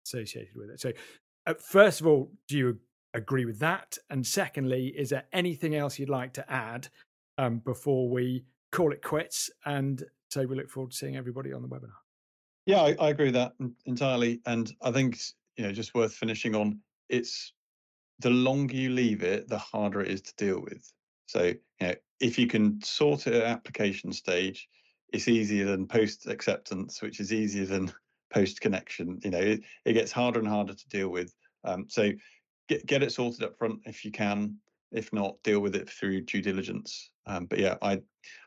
associated 0.06 0.56
with 0.56 0.70
it. 0.70 0.80
So, 0.80 0.94
uh, 1.46 1.56
first 1.60 2.00
of 2.00 2.08
all, 2.08 2.32
do 2.48 2.58
you 2.58 2.80
agree 3.14 3.44
with 3.44 3.60
that? 3.60 3.98
And 4.10 4.26
secondly, 4.26 4.94
is 4.98 5.10
there 5.10 5.26
anything 5.34 5.76
else 5.76 6.00
you'd 6.00 6.08
like 6.08 6.32
to 6.36 6.50
add 6.50 6.88
um, 7.38 7.60
before 7.60 8.10
we 8.10 8.46
call 8.72 8.92
it 8.92 9.02
quits 9.02 9.50
and 9.66 10.04
say 10.30 10.46
we 10.46 10.56
look 10.56 10.70
forward 10.70 10.92
to 10.92 10.98
seeing 10.98 11.16
everybody 11.16 11.54
on 11.54 11.62
the 11.62 11.68
webinar. 11.68 11.92
Yeah, 12.66 12.82
I, 12.82 12.96
I 13.00 13.10
agree 13.10 13.28
with 13.28 13.36
that 13.36 13.54
entirely. 13.86 14.42
And 14.46 14.72
I 14.82 14.92
think, 14.92 15.20
you 15.56 15.66
know, 15.66 15.72
just 15.72 15.94
worth 15.94 16.14
finishing 16.14 16.56
on 16.56 16.80
it's 17.10 17.54
the 18.20 18.30
longer 18.30 18.76
you 18.76 18.90
leave 18.90 19.24
it, 19.24 19.48
the 19.48 19.58
harder 19.58 20.02
it 20.02 20.10
is 20.10 20.22
to 20.24 20.36
deal 20.36 20.62
with. 20.62 20.92
So, 21.28 21.44
you 21.44 21.58
know, 21.82 21.96
if 22.20 22.40
you 22.40 22.48
can 22.48 22.82
sort 22.82 23.28
it 23.28 23.34
at 23.34 23.44
application 23.44 24.12
stage, 24.12 24.68
it's 25.14 25.28
easier 25.28 25.66
than 25.66 25.88
post 25.88 26.28
acceptance, 26.28 27.02
which 27.02 27.20
is 27.20 27.34
easier 27.34 27.66
than 27.66 27.92
post 28.34 28.62
connection. 28.62 29.20
You 29.24 29.32
know, 29.32 29.40
it, 29.40 29.62
it 29.86 29.94
gets 29.94 30.12
harder 30.12 30.40
and 30.40 30.48
harder 30.48 30.74
to 30.74 30.90
deal 30.90 31.10
with. 31.10 31.34
Um, 31.64 31.86
so 31.90 32.12
get 32.68 32.86
get 32.86 33.04
it 33.04 33.12
sorted 33.12 33.44
up 33.44 33.58
front 33.58 33.80
if 33.86 34.06
you 34.06 34.12
can. 34.12 34.58
If 34.92 35.12
not, 35.12 35.36
deal 35.44 35.60
with 35.60 35.76
it 35.76 35.90
through 35.90 36.22
due 36.22 36.42
diligence. 36.42 37.10
Um, 37.26 37.46
but 37.46 37.60
yeah, 37.60 37.76
I 37.82 38.02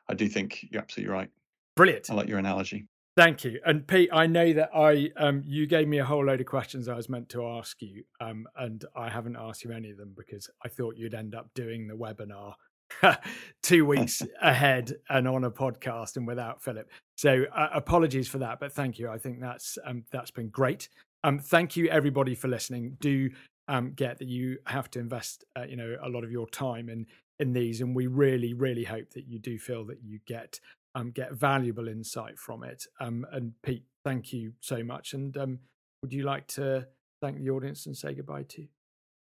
I 0.09 0.15
do 0.15 0.29
think 0.29 0.67
you're 0.71 0.83
absolutely 0.83 1.13
right. 1.13 1.31
Brilliant. 1.77 2.11
I 2.11 2.15
like 2.15 2.29
your 2.29 2.39
analogy. 2.39 2.87
Thank 3.17 3.43
you. 3.43 3.59
And 3.67 3.85
Pete, 3.85 4.11
I 4.13 4.27
know 4.29 4.53
that 4.53 4.71
I 4.73 5.11
um, 5.17 5.43
you 5.45 5.67
gave 5.67 5.89
me 5.89 5.99
a 5.99 6.05
whole 6.05 6.25
load 6.25 6.41
of 6.41 6.47
questions 6.47 6.89
I 6.89 6.95
was 6.95 7.09
meant 7.09 7.29
to 7.31 7.45
ask 7.47 7.83
you, 7.83 8.05
um, 8.21 8.47
and 8.57 8.85
I 8.95 9.09
haven't 9.09 9.37
asked 9.37 9.65
you 9.65 9.73
any 9.73 9.91
of 9.91 9.97
them 9.97 10.15
because 10.17 10.49
I 10.65 10.69
thought 10.69 10.97
you'd 10.97 11.15
end 11.15 11.35
up 11.35 11.51
doing 11.55 11.89
the 11.89 11.95
webinar 11.95 12.55
two 13.63 13.85
weeks 13.85 14.23
ahead 14.43 14.93
and 15.11 15.27
on 15.27 15.43
a 15.43 15.51
podcast 15.51 16.17
and 16.17 16.29
without 16.29 16.63
Philip. 16.63 16.89
So 17.17 17.45
uh, 17.55 17.69
apologies 17.75 18.29
for 18.29 18.39
that, 18.39 18.61
but 18.61 18.73
thank 18.73 19.01
you. 19.01 19.11
I 19.11 19.19
think 19.19 19.41
that's 19.41 19.79
um, 19.85 20.05
that's 20.13 20.31
been 20.31 20.49
great. 20.49 20.89
Um, 21.25 21.41
thank 21.41 21.77
you 21.77 21.89
everybody 21.89 22.37
for 22.37 22.47
listening. 22.47 22.97
Do 23.01 23.31
um, 23.69 23.93
get 23.93 24.19
that 24.19 24.29
you 24.29 24.59
have 24.67 24.91
to 24.93 24.99
invest, 24.99 25.45
uh, 25.57 25.65
you 25.65 25.77
know, 25.77 25.97
a 26.03 26.09
lot 26.09 26.25
of 26.25 26.33
your 26.33 26.49
time 26.49 26.89
in 26.89 27.07
in 27.39 27.53
these, 27.53 27.81
and 27.81 27.95
we 27.95 28.09
really, 28.09 28.53
really 28.53 28.83
hope 28.83 29.11
that 29.11 29.29
you 29.29 29.39
do 29.39 29.59
feel 29.59 29.85
that 29.85 30.03
you 30.03 30.19
get 30.27 30.59
um, 30.95 31.11
get 31.11 31.33
valuable 31.33 31.87
insight 31.87 32.39
from 32.39 32.65
it. 32.65 32.87
Um, 32.99 33.25
and 33.31 33.53
Pete, 33.63 33.85
thank 34.05 34.33
you 34.33 34.55
so 34.61 34.83
much. 34.83 35.15
And 35.15 35.37
um, 35.37 35.59
would 36.03 36.13
you 36.13 36.25
like 36.25 36.49
to 36.49 36.89
thank 37.21 37.39
the 37.39 37.51
audience 37.51 37.87
and 37.87 37.97
say 37.97 38.15
goodbye 38.15 38.45
to 38.45 38.63
you? 38.63 38.69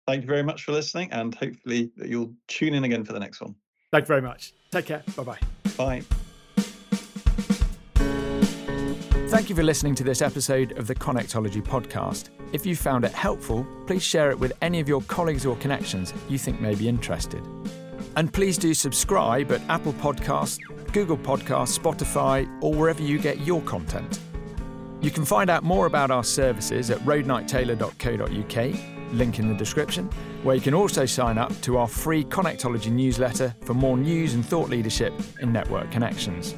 Thank 0.05 0.23
you 0.23 0.27
very 0.27 0.43
much 0.43 0.65
for 0.65 0.73
listening, 0.73 1.11
and 1.11 1.33
hopefully 1.33 1.91
you'll 1.95 2.33
tune 2.47 2.73
in 2.73 2.83
again 2.83 3.05
for 3.05 3.13
the 3.13 3.19
next 3.19 3.41
one. 3.41 3.55
Thank 3.91 4.03
you 4.03 4.07
very 4.07 4.21
much. 4.21 4.53
Take 4.71 4.87
care. 4.87 5.03
Bye-bye. 5.15 5.39
Bye. 5.77 6.22
Thank 9.33 9.49
you 9.49 9.55
for 9.55 9.63
listening 9.63 9.95
to 9.95 10.03
this 10.03 10.21
episode 10.21 10.77
of 10.77 10.85
the 10.85 10.93
Connectology 10.93 11.63
podcast. 11.63 12.29
If 12.51 12.67
you 12.67 12.75
found 12.75 13.03
it 13.03 13.13
helpful, 13.13 13.65
please 13.87 14.03
share 14.03 14.29
it 14.29 14.37
with 14.37 14.53
any 14.61 14.79
of 14.79 14.87
your 14.87 15.01
colleagues 15.01 15.43
or 15.43 15.55
connections 15.55 16.13
you 16.29 16.37
think 16.37 16.61
may 16.61 16.75
be 16.75 16.87
interested. 16.87 17.43
And 18.15 18.31
please 18.31 18.59
do 18.59 18.75
subscribe 18.75 19.51
at 19.51 19.61
Apple 19.69 19.93
Podcasts, 19.93 20.59
Google 20.93 21.17
Podcasts, 21.17 21.79
Spotify, 21.79 22.47
or 22.61 22.75
wherever 22.75 23.01
you 23.01 23.17
get 23.17 23.39
your 23.39 23.63
content. 23.63 24.19
You 25.01 25.09
can 25.09 25.25
find 25.25 25.49
out 25.49 25.63
more 25.63 25.87
about 25.87 26.11
our 26.11 26.23
services 26.23 26.91
at 26.91 26.99
roadnighttaylor.co.uk, 26.99 29.13
link 29.13 29.39
in 29.39 29.49
the 29.49 29.55
description, 29.55 30.11
where 30.43 30.55
you 30.55 30.61
can 30.61 30.75
also 30.75 31.07
sign 31.07 31.39
up 31.39 31.59
to 31.61 31.79
our 31.79 31.87
free 31.87 32.23
Connectology 32.23 32.91
newsletter 32.91 33.55
for 33.61 33.73
more 33.73 33.97
news 33.97 34.35
and 34.35 34.45
thought 34.45 34.69
leadership 34.69 35.11
in 35.41 35.51
network 35.51 35.89
connections. 35.89 36.53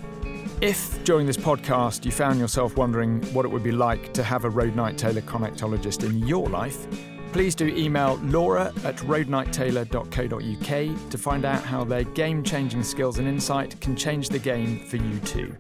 If 0.61 1.03
during 1.03 1.27
this 1.27 1.35
podcast 1.35 2.05
you 2.05 2.11
found 2.11 2.39
yourself 2.39 2.77
wondering 2.77 3.21
what 3.33 3.43
it 3.43 3.49
would 3.49 3.63
be 3.63 3.73
like 3.73 4.13
to 4.13 4.23
have 4.23 4.45
a 4.45 4.49
Roadnight 4.49 4.97
Taylor 4.97 5.19
connectologist 5.21 6.05
in 6.05 6.25
your 6.25 6.47
life, 6.47 6.87
please 7.33 7.55
do 7.55 7.67
email 7.67 8.15
laura 8.23 8.71
at 8.85 8.95
roadnighttaylor.co.uk 8.97 11.09
to 11.09 11.17
find 11.17 11.43
out 11.43 11.61
how 11.61 11.83
their 11.83 12.05
game 12.05 12.41
changing 12.41 12.83
skills 12.83 13.19
and 13.19 13.27
insight 13.27 13.81
can 13.81 13.97
change 13.97 14.29
the 14.29 14.39
game 14.39 14.79
for 14.85 14.95
you 14.95 15.19
too. 15.19 15.53